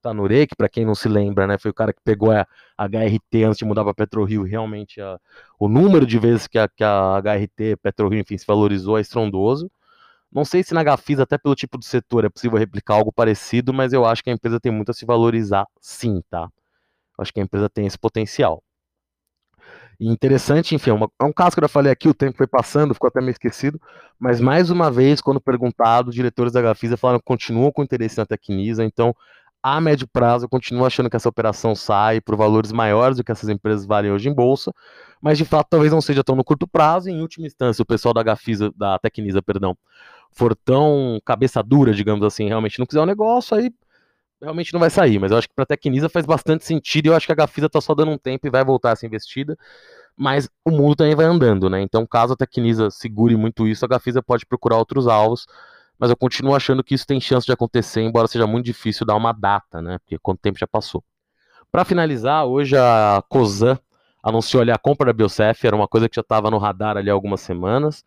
o 0.08 0.12
Tanure, 0.12 0.46
que 0.46 0.56
para 0.56 0.68
quem 0.68 0.84
não 0.84 0.94
se 0.94 1.08
lembra, 1.08 1.46
né, 1.46 1.58
foi 1.58 1.70
o 1.70 1.74
cara 1.74 1.92
que 1.92 2.00
pegou 2.04 2.30
a, 2.32 2.46
HRT 2.78 3.44
antes 3.44 3.58
de 3.58 3.64
mudar 3.64 3.84
para 3.84 3.94
PetroRio, 3.94 4.42
realmente 4.42 5.00
a, 5.00 5.18
o 5.58 5.68
número 5.68 6.06
de 6.06 6.18
vezes 6.18 6.46
que 6.46 6.58
a, 6.58 6.68
que 6.68 6.82
a 6.84 7.20
HRT, 7.20 7.76
PetroRio, 7.82 8.20
enfim, 8.20 8.36
se 8.36 8.46
valorizou 8.46 8.98
é 8.98 9.00
estrondoso. 9.00 9.70
Não 10.32 10.44
sei 10.44 10.64
se 10.64 10.74
na 10.74 10.82
Gafisa, 10.82 11.22
até 11.22 11.38
pelo 11.38 11.54
tipo 11.54 11.78
de 11.78 11.86
setor, 11.86 12.24
é 12.24 12.28
possível 12.28 12.58
replicar 12.58 12.94
algo 12.94 13.12
parecido, 13.12 13.72
mas 13.72 13.92
eu 13.92 14.04
acho 14.04 14.22
que 14.24 14.30
a 14.30 14.32
empresa 14.32 14.58
tem 14.60 14.72
muito 14.72 14.90
a 14.90 14.94
se 14.94 15.06
valorizar 15.06 15.66
sim, 15.80 16.22
tá? 16.28 16.48
Eu 17.16 17.22
acho 17.22 17.32
que 17.32 17.40
a 17.40 17.42
empresa 17.44 17.70
tem 17.70 17.86
esse 17.86 17.98
potencial. 17.98 18.62
E 19.98 20.08
interessante, 20.08 20.74
enfim, 20.74 20.90
é, 20.90 20.92
uma, 20.92 21.10
é 21.20 21.24
um 21.24 21.32
caso 21.32 21.54
que 21.54 21.60
eu 21.60 21.64
já 21.64 21.68
falei 21.68 21.92
aqui, 21.92 22.08
o 22.08 22.14
tempo 22.14 22.36
foi 22.36 22.46
passando, 22.46 22.94
ficou 22.94 23.08
até 23.08 23.20
meio 23.20 23.30
esquecido, 23.30 23.80
mas 24.18 24.40
mais 24.40 24.70
uma 24.70 24.90
vez, 24.90 25.20
quando 25.20 25.40
perguntado, 25.40 26.10
diretores 26.10 26.52
da 26.52 26.60
Gafisa 26.60 26.96
falaram 26.96 27.20
que 27.20 27.24
continuam 27.24 27.70
com 27.70 27.82
interesse 27.82 28.18
na 28.18 28.26
Tecnisa, 28.26 28.84
então 28.84 29.14
a 29.66 29.80
médio 29.80 30.06
prazo, 30.06 30.44
eu 30.44 30.48
continuo 30.50 30.84
achando 30.84 31.08
que 31.08 31.16
essa 31.16 31.26
operação 31.26 31.74
sai 31.74 32.20
por 32.20 32.36
valores 32.36 32.70
maiores 32.70 33.16
do 33.16 33.24
que 33.24 33.32
essas 33.32 33.48
empresas 33.48 33.86
valem 33.86 34.12
hoje 34.12 34.28
em 34.28 34.34
bolsa, 34.34 34.70
mas 35.22 35.38
de 35.38 35.46
fato 35.46 35.68
talvez 35.70 35.90
não 35.90 36.02
seja 36.02 36.22
tão 36.22 36.36
no 36.36 36.44
curto 36.44 36.68
prazo. 36.68 37.08
Em 37.08 37.22
última 37.22 37.46
instância, 37.46 37.82
o 37.82 37.86
pessoal 37.86 38.12
da 38.12 38.22
Gafisa, 38.22 38.70
da 38.76 38.98
Tecnisa, 38.98 39.40
perdão, 39.40 39.74
for 40.32 40.54
tão 40.54 41.18
cabeça 41.24 41.62
dura, 41.62 41.94
digamos 41.94 42.22
assim, 42.26 42.46
realmente 42.46 42.78
não 42.78 42.84
quiser 42.84 43.00
o 43.00 43.04
um 43.04 43.06
negócio, 43.06 43.56
aí 43.56 43.72
realmente 44.38 44.70
não 44.74 44.80
vai 44.80 44.90
sair. 44.90 45.18
Mas 45.18 45.32
eu 45.32 45.38
acho 45.38 45.48
que 45.48 45.54
para 45.54 45.62
a 45.64 45.66
Tecnisa 45.66 46.10
faz 46.10 46.26
bastante 46.26 46.66
sentido 46.66 47.06
e 47.06 47.08
eu 47.08 47.16
acho 47.16 47.24
que 47.24 47.32
a 47.32 47.36
Gafisa 47.36 47.66
está 47.66 47.80
só 47.80 47.94
dando 47.94 48.10
um 48.10 48.18
tempo 48.18 48.46
e 48.46 48.50
vai 48.50 48.62
voltar 48.62 48.92
a 48.92 48.96
ser 48.96 49.06
investida. 49.06 49.56
mas 50.16 50.48
o 50.64 50.70
mundo 50.70 50.96
também 50.96 51.14
vai 51.14 51.26
andando, 51.26 51.70
né? 51.70 51.80
Então, 51.80 52.06
caso 52.06 52.34
a 52.34 52.36
Tecnisa 52.36 52.90
segure 52.90 53.36
muito 53.36 53.66
isso, 53.66 53.84
a 53.84 53.88
Gafisa 53.88 54.22
pode 54.22 54.46
procurar 54.46 54.76
outros 54.78 55.08
alvos, 55.08 55.46
mas 55.98 56.10
eu 56.10 56.16
continuo 56.16 56.54
achando 56.54 56.82
que 56.82 56.94
isso 56.94 57.06
tem 57.06 57.20
chance 57.20 57.46
de 57.46 57.52
acontecer, 57.52 58.02
embora 58.02 58.28
seja 58.28 58.46
muito 58.46 58.66
difícil 58.66 59.06
dar 59.06 59.16
uma 59.16 59.32
data, 59.32 59.80
né? 59.80 59.98
Porque 59.98 60.18
quanto 60.18 60.40
tempo 60.40 60.58
já 60.58 60.66
passou. 60.66 61.04
Para 61.70 61.84
finalizar, 61.84 62.46
hoje 62.46 62.76
a 62.76 63.22
Cosan 63.28 63.78
anunciou 64.22 64.62
ali 64.62 64.70
a 64.70 64.78
compra 64.78 65.06
da 65.06 65.12
Biocef, 65.12 65.66
era 65.66 65.76
uma 65.76 65.88
coisa 65.88 66.08
que 66.08 66.16
já 66.16 66.22
estava 66.22 66.50
no 66.50 66.58
radar 66.58 66.96
ali 66.96 67.10
há 67.10 67.12
algumas 67.12 67.40
semanas. 67.40 68.04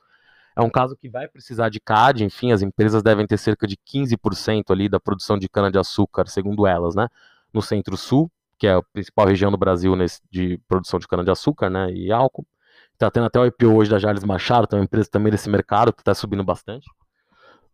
É 0.56 0.62
um 0.62 0.69
caso 0.69 0.97
que 0.97 1.08
vai 1.08 1.28
precisar 1.28 1.69
de 1.69 1.80
CAD, 1.80 2.23
enfim, 2.23 2.52
as 2.52 2.63
empresas 2.63 3.04
devem 3.04 3.28
ter 3.28 3.38
cerca 3.38 3.67
de 3.67 3.78
15% 3.78 4.71
ali 4.71 4.89
da 4.89 5.00
produção 5.00 5.38
de 5.38 5.47
cana-de-açúcar, 5.47 6.28
segundo 6.28 6.65
elas, 6.65 6.95
né? 6.95 7.08
No 7.54 7.62
Centro-Sul, 7.62 8.32
que 8.58 8.65
é 8.65 8.73
a 8.73 8.82
principal 8.91 9.28
região 9.28 9.52
do 9.52 9.58
Brasil 9.58 9.95
nesse, 9.95 10.19
de 10.32 10.60
produção 10.67 11.00
de 11.00 11.08
cana-de-açúcar, 11.08 11.69
né? 11.69 11.91
E 11.91 12.12
álcool. 12.12 12.45
Está 12.93 13.12
tendo 13.12 13.28
até 13.28 13.39
o 13.39 13.45
IPO 13.45 13.76
hoje 13.76 13.91
da 13.91 14.00
Jales 14.00 14.23
Machado, 14.23 14.67
é 14.71 14.76
uma 14.76 14.84
empresa 14.84 15.08
também 15.12 15.32
desse 15.32 15.47
mercado, 15.47 15.93
que 15.93 16.02
está 16.02 16.15
subindo 16.15 16.43
bastante. 16.43 16.88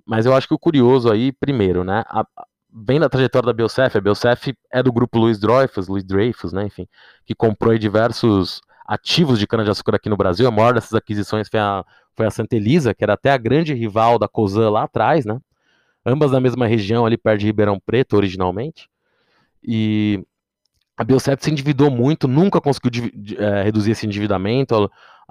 Mas 0.05 0.25
eu 0.25 0.35
acho 0.35 0.47
que 0.47 0.53
o 0.53 0.59
curioso 0.59 1.11
aí, 1.11 1.31
primeiro, 1.31 1.83
né? 1.83 2.03
A, 2.07 2.25
vem 2.73 2.99
da 2.99 3.07
trajetória 3.07 3.45
da 3.45 3.53
Biocef, 3.53 3.97
a 3.97 4.01
Biocef 4.01 4.53
é 4.71 4.81
do 4.81 4.91
grupo 4.91 5.19
Luiz 5.19 5.39
Dreyfus, 5.39 5.87
Luiz 5.87 6.03
Dreyfus, 6.03 6.51
né? 6.51 6.65
Enfim, 6.65 6.87
que 7.25 7.35
comprou 7.35 7.77
diversos 7.77 8.61
ativos 8.85 9.39
de 9.39 9.47
cana-de-açúcar 9.47 9.95
aqui 9.95 10.09
no 10.09 10.17
Brasil. 10.17 10.47
A 10.47 10.51
maior 10.51 10.73
dessas 10.73 10.93
aquisições 10.93 11.47
foi 11.49 11.59
a, 11.59 11.85
foi 12.15 12.25
a 12.25 12.31
Santa 12.31 12.55
Elisa, 12.55 12.93
que 12.93 13.03
era 13.03 13.13
até 13.13 13.31
a 13.31 13.37
grande 13.37 13.73
rival 13.73 14.19
da 14.19 14.27
Cosan 14.27 14.69
lá 14.69 14.83
atrás, 14.83 15.25
né? 15.25 15.39
Ambas 16.05 16.31
na 16.31 16.39
mesma 16.39 16.67
região, 16.67 17.05
ali 17.05 17.17
perto 17.17 17.39
de 17.39 17.45
Ribeirão 17.45 17.79
Preto, 17.79 18.17
originalmente. 18.17 18.89
E 19.63 20.21
a 20.97 21.03
Biocep 21.03 21.41
se 21.41 21.49
endividou 21.49 21.89
muito, 21.89 22.27
nunca 22.27 22.59
conseguiu 22.59 23.09
é, 23.37 23.63
reduzir 23.63 23.91
esse 23.91 24.05
endividamento. 24.05 24.75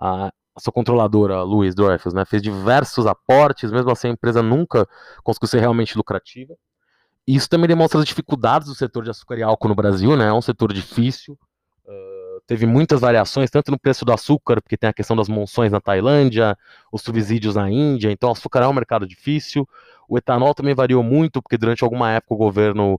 A, 0.01 0.27
a 0.27 0.33
sua 0.61 0.73
controladora, 0.73 1.43
Luiz 1.43 1.75
Dreyfus, 1.75 2.13
né, 2.15 2.25
fez 2.25 2.43
diversos 2.43 3.07
aportes, 3.07 3.71
mesmo 3.73 3.91
assim 3.91 4.09
a 4.09 4.11
empresa 4.13 4.43
nunca 4.43 4.87
conseguiu 5.23 5.49
ser 5.49 5.61
realmente 5.61 5.97
lucrativa. 5.97 6.55
Isso 7.27 7.49
também 7.49 7.69
demonstra 7.69 8.01
as 8.01 8.07
dificuldades 8.07 8.69
do 8.69 8.75
setor 8.75 9.05
de 9.05 9.11
açúcar 9.11 9.39
e 9.39 9.43
álcool 9.43 9.69
no 9.69 9.75
Brasil, 9.75 10.17
né? 10.17 10.27
É 10.27 10.33
um 10.33 10.43
setor 10.43 10.73
difícil, 10.73 11.39
teve 12.47 12.67
muitas 12.67 13.01
variações, 13.01 13.51
tanto 13.51 13.71
no 13.71 13.79
preço 13.79 14.05
do 14.05 14.13
açúcar, 14.13 14.61
porque 14.61 14.77
tem 14.77 14.91
a 14.91 14.93
questão 14.93 15.17
das 15.17 15.29
monções 15.29 15.73
na 15.73 15.81
Tailândia, 15.81 16.57
os 16.91 17.03
subsídios 17.03 17.55
na 17.55 17.71
Índia, 17.71 18.11
então 18.11 18.29
o 18.29 18.33
açúcar 18.33 18.61
é 18.63 18.69
um 18.69 18.73
mercado 18.73 19.07
difícil. 19.07 19.69
O 20.09 20.19
etanol 20.19 20.55
também 20.55 20.75
variou 20.75 21.03
muito, 21.03 21.41
porque 21.41 21.57
durante 21.57 21.85
alguma 21.85 22.11
época 22.11 22.35
o 22.35 22.37
governo, 22.37 22.99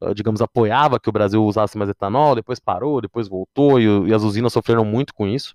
ah, 0.00 0.14
digamos, 0.14 0.40
apoiava 0.40 0.98
que 1.00 1.08
o 1.08 1.12
Brasil 1.12 1.44
usasse 1.44 1.76
mais 1.76 1.90
etanol, 1.90 2.34
depois 2.34 2.58
parou, 2.58 3.00
depois 3.00 3.28
voltou, 3.28 3.80
e, 3.80 4.08
e 4.08 4.14
as 4.14 4.22
usinas 4.22 4.52
sofreram 4.52 4.84
muito 4.84 5.12
com 5.14 5.26
isso. 5.26 5.54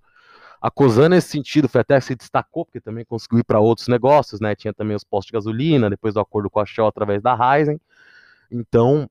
A 0.62 0.70
Cosan, 0.70 1.10
nesse 1.10 1.30
sentido, 1.30 1.68
foi 1.68 1.82
até 1.82 2.00
que 2.00 2.06
se 2.06 2.16
destacou, 2.16 2.66
porque 2.66 2.80
também 2.80 3.04
conseguiu 3.04 3.40
ir 3.40 3.44
para 3.44 3.60
outros 3.60 3.88
negócios, 3.88 4.40
né? 4.40 4.56
Tinha 4.56 4.72
também 4.72 4.96
os 4.96 5.04
postos 5.04 5.28
de 5.28 5.34
gasolina, 5.34 5.90
depois 5.90 6.14
do 6.14 6.20
acordo 6.20 6.50
com 6.52 6.60
a 6.60 6.66
Shell 6.66 6.86
através 6.86 7.22
da 7.22 7.34
Ryzen. 7.34 7.82
Então, 8.52 9.10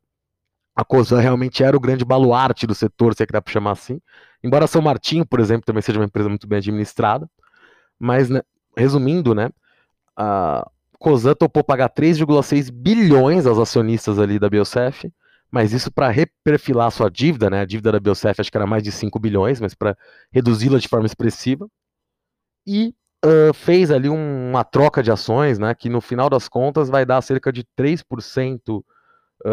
a 0.77 0.85
COSAN 0.85 1.19
realmente 1.19 1.65
era 1.65 1.77
o 1.77 1.81
grande 1.81 2.05
baluarte 2.05 2.67
do 2.67 2.75
setor, 2.75 3.15
se 3.15 3.23
é 3.25 3.27
que 3.27 3.33
dá 3.33 3.43
para 3.43 3.53
chamar 3.53 3.73
assim. 3.73 4.01
Embora 4.45 4.69
São 4.69 4.81
Martinho, 4.81 5.27
por 5.27 5.41
exemplo, 5.41 5.67
também 5.67 5.83
seja 5.83 5.99
uma 5.99 6.05
empresa 6.05 6.29
muito 6.29 6.47
bem 6.47 6.59
administrada. 6.59 7.29
Mas, 7.99 8.31
né, 8.31 8.43
resumindo, 8.77 9.35
né, 9.35 9.51
a 10.17 10.71
COSAN 11.01 11.35
topou 11.35 11.65
pagar 11.65 11.89
3,6 11.89 12.71
bilhões 12.71 13.45
aos 13.45 13.59
acionistas 13.59 14.19
ali 14.19 14.39
da 14.39 14.49
Biocef, 14.49 15.13
mas 15.51 15.73
isso 15.73 15.91
para 15.91 16.09
reperfilar 16.09 16.91
sua 16.91 17.11
dívida, 17.11 17.51
né, 17.51 17.61
a 17.61 17.65
dívida 17.65 17.93
da 17.93 18.01
Biocef 18.01 18.41
acho 18.41 18.51
que 18.51 18.57
era 18.57 18.67
mais 18.67 18.83
de 18.83 18.93
5 18.93 19.19
bilhões, 19.19 19.61
mas 19.61 19.75
para 19.75 19.97
reduzi-la 20.31 20.79
de 20.79 20.89
forma 20.89 21.07
expressiva. 21.07 21.69
E 22.67 22.95
uh, 23.25 23.53
fez 23.55 23.91
ali 23.91 24.09
um, 24.09 24.51
uma 24.51 24.65
troca 24.65 25.03
de 25.03 25.11
ações, 25.11 25.59
né, 25.59 25.75
que 25.75 25.89
no 25.89 26.01
final 26.01 26.31
das 26.31 26.49
contas 26.49 26.89
vai 26.89 27.05
dar 27.05 27.21
cerca 27.23 27.53
de 27.53 27.65
3% 27.77 28.83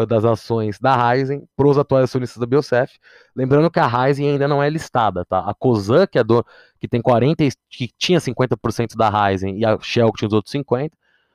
das 0.06 0.24
ações 0.24 0.78
da 0.78 0.94
Ryzen 0.94 1.48
para 1.56 1.66
os 1.66 1.78
atuais 1.78 2.04
acionistas 2.04 2.38
da 2.38 2.46
Biocef. 2.46 2.98
Lembrando 3.34 3.70
que 3.70 3.80
a 3.80 3.86
Ryzen 3.86 4.30
ainda 4.30 4.46
não 4.46 4.62
é 4.62 4.68
listada, 4.68 5.24
tá? 5.24 5.40
A 5.40 5.54
Cosan, 5.54 6.06
que, 6.06 6.18
é 6.18 6.24
do, 6.24 6.44
que 6.78 6.86
tem 6.86 7.00
40, 7.00 7.44
que 7.70 7.88
tinha 7.96 8.20
50% 8.20 8.96
da 8.96 9.08
Ryzen, 9.08 9.58
e 9.58 9.64
a 9.64 9.78
Shell, 9.80 10.12
que 10.12 10.18
tinha 10.18 10.28
os 10.28 10.34
outros 10.34 10.54
50%, 10.54 10.90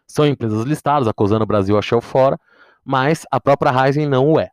são 0.07 0.27
empresas 0.27 0.63
listadas, 0.65 1.07
a 1.07 1.13
Cosan 1.13 1.39
no 1.39 1.45
Brasil, 1.45 1.77
a 1.77 1.81
Shell 1.81 2.01
fora, 2.01 2.39
mas 2.85 3.25
a 3.31 3.39
própria 3.39 3.71
Ryzen 3.71 4.07
não 4.07 4.33
o 4.33 4.39
é. 4.39 4.51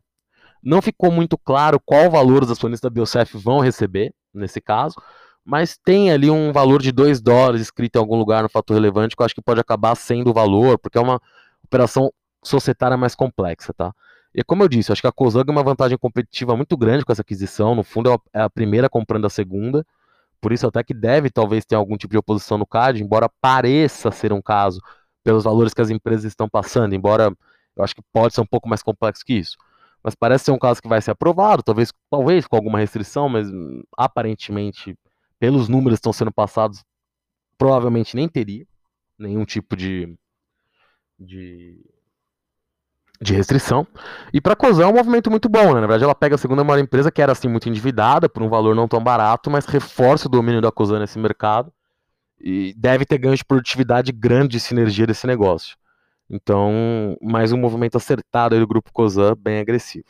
Não 0.62 0.82
ficou 0.82 1.10
muito 1.10 1.38
claro 1.38 1.80
qual 1.80 2.10
valor 2.10 2.42
os 2.42 2.50
acionistas 2.50 2.88
da 2.88 2.92
Biocef 2.92 3.36
vão 3.38 3.60
receber, 3.60 4.12
nesse 4.32 4.60
caso, 4.60 4.96
mas 5.44 5.78
tem 5.84 6.10
ali 6.12 6.30
um 6.30 6.52
valor 6.52 6.82
de 6.82 6.92
2 6.92 7.20
dólares 7.20 7.62
escrito 7.62 7.96
em 7.96 7.98
algum 7.98 8.16
lugar 8.16 8.42
no 8.42 8.48
fator 8.48 8.74
relevante, 8.74 9.16
que 9.16 9.22
eu 9.22 9.26
acho 9.26 9.34
que 9.34 9.42
pode 9.42 9.60
acabar 9.60 9.94
sendo 9.94 10.30
o 10.30 10.34
valor, 10.34 10.78
porque 10.78 10.98
é 10.98 11.00
uma 11.00 11.20
operação 11.64 12.12
societária 12.42 12.96
mais 12.96 13.14
complexa, 13.14 13.72
tá? 13.72 13.92
E 14.34 14.44
como 14.44 14.62
eu 14.62 14.68
disse, 14.68 14.92
acho 14.92 15.00
que 15.00 15.08
a 15.08 15.12
Kozang 15.12 15.48
é 15.48 15.52
uma 15.52 15.62
vantagem 15.62 15.98
competitiva 15.98 16.56
muito 16.56 16.76
grande 16.76 17.04
com 17.04 17.10
essa 17.10 17.22
aquisição. 17.22 17.74
No 17.74 17.82
fundo, 17.82 18.20
é 18.32 18.40
a 18.40 18.48
primeira 18.48 18.88
comprando 18.88 19.26
a 19.26 19.30
segunda. 19.30 19.84
Por 20.40 20.52
isso, 20.52 20.66
até 20.66 20.84
que 20.84 20.94
deve 20.94 21.30
talvez 21.30 21.64
ter 21.64 21.74
algum 21.74 21.96
tipo 21.96 22.12
de 22.12 22.18
oposição 22.18 22.56
no 22.56 22.64
CAD, 22.66 23.02
embora 23.02 23.28
pareça 23.40 24.10
ser 24.12 24.32
um 24.32 24.40
caso 24.40 24.80
pelos 25.24 25.44
valores 25.44 25.74
que 25.74 25.82
as 25.82 25.90
empresas 25.90 26.24
estão 26.24 26.48
passando. 26.48 26.94
Embora 26.94 27.32
eu 27.76 27.84
acho 27.84 27.94
que 27.94 28.02
pode 28.12 28.34
ser 28.34 28.40
um 28.40 28.46
pouco 28.46 28.68
mais 28.68 28.82
complexo 28.82 29.24
que 29.24 29.34
isso. 29.34 29.56
Mas 30.02 30.14
parece 30.14 30.46
ser 30.46 30.50
um 30.52 30.58
caso 30.58 30.80
que 30.80 30.88
vai 30.88 31.00
ser 31.00 31.10
aprovado, 31.10 31.62
talvez, 31.62 31.92
talvez 32.10 32.46
com 32.46 32.56
alguma 32.56 32.78
restrição, 32.78 33.28
mas 33.28 33.48
aparentemente, 33.96 34.96
pelos 35.38 35.68
números 35.68 35.98
que 35.98 36.00
estão 36.00 36.12
sendo 36.12 36.32
passados, 36.32 36.82
provavelmente 37.58 38.16
nem 38.16 38.28
teria 38.28 38.66
nenhum 39.18 39.44
tipo 39.44 39.76
de, 39.76 40.16
de 41.18 41.78
de 43.20 43.34
restrição. 43.34 43.86
E 44.32 44.40
para 44.40 44.54
a 44.54 44.56
COSAN 44.56 44.84
é 44.84 44.86
um 44.86 44.94
movimento 44.94 45.30
muito 45.30 45.48
bom, 45.48 45.74
né? 45.74 45.74
Na 45.74 45.80
verdade, 45.80 46.04
ela 46.04 46.14
pega 46.14 46.36
a 46.36 46.38
segunda 46.38 46.64
maior 46.64 46.80
empresa, 46.80 47.10
que 47.10 47.20
era 47.20 47.32
assim 47.32 47.48
muito 47.48 47.68
endividada, 47.68 48.28
por 48.28 48.42
um 48.42 48.48
valor 48.48 48.74
não 48.74 48.88
tão 48.88 49.02
barato, 49.02 49.50
mas 49.50 49.66
reforça 49.66 50.26
o 50.26 50.30
domínio 50.30 50.62
da 50.62 50.72
COSAN 50.72 51.00
nesse 51.00 51.18
mercado 51.18 51.70
e 52.40 52.72
deve 52.76 53.04
ter 53.04 53.18
ganho 53.18 53.36
de 53.36 53.44
produtividade 53.44 54.10
grande 54.12 54.52
de 54.52 54.60
sinergia 54.60 55.06
desse 55.06 55.26
negócio. 55.26 55.76
Então, 56.30 57.16
mais 57.20 57.52
um 57.52 57.56
movimento 57.58 57.96
acertado 57.96 58.58
do 58.58 58.66
grupo 58.66 58.92
COSAN, 58.92 59.34
bem 59.36 59.58
agressivo. 59.58 60.06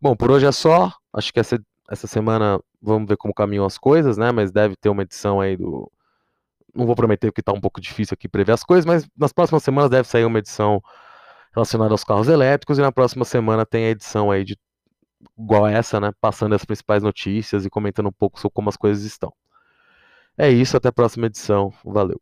Bom, 0.00 0.14
por 0.14 0.30
hoje 0.30 0.46
é 0.46 0.52
só. 0.52 0.92
Acho 1.12 1.32
que 1.32 1.40
essa, 1.40 1.58
essa 1.90 2.06
semana 2.06 2.60
vamos 2.80 3.08
ver 3.08 3.16
como 3.16 3.34
caminham 3.34 3.66
as 3.66 3.76
coisas, 3.76 4.16
né? 4.16 4.30
Mas 4.30 4.52
deve 4.52 4.76
ter 4.76 4.88
uma 4.88 5.02
edição 5.02 5.40
aí 5.40 5.56
do. 5.56 5.90
Não 6.72 6.86
vou 6.86 6.94
prometer 6.94 7.28
porque 7.28 7.40
está 7.40 7.52
um 7.52 7.60
pouco 7.60 7.80
difícil 7.80 8.14
aqui 8.14 8.28
prever 8.28 8.52
as 8.52 8.62
coisas, 8.62 8.86
mas 8.86 9.08
nas 9.18 9.32
próximas 9.32 9.64
semanas 9.64 9.90
deve 9.90 10.06
sair 10.06 10.24
uma 10.24 10.38
edição 10.38 10.80
relacionado 11.52 11.90
aos 11.90 12.04
carros 12.04 12.28
elétricos 12.28 12.78
e 12.78 12.80
na 12.80 12.92
próxima 12.92 13.24
semana 13.24 13.66
tem 13.66 13.86
a 13.86 13.90
edição 13.90 14.30
aí 14.30 14.44
de 14.44 14.56
igual 15.36 15.66
essa, 15.66 16.00
né, 16.00 16.12
passando 16.20 16.54
as 16.54 16.64
principais 16.64 17.02
notícias 17.02 17.66
e 17.66 17.70
comentando 17.70 18.08
um 18.08 18.12
pouco 18.12 18.40
sobre 18.40 18.54
como 18.54 18.68
as 18.68 18.76
coisas 18.76 19.04
estão. 19.04 19.32
É 20.38 20.48
isso, 20.48 20.76
até 20.76 20.88
a 20.88 20.92
próxima 20.92 21.26
edição. 21.26 21.72
Valeu. 21.84 22.20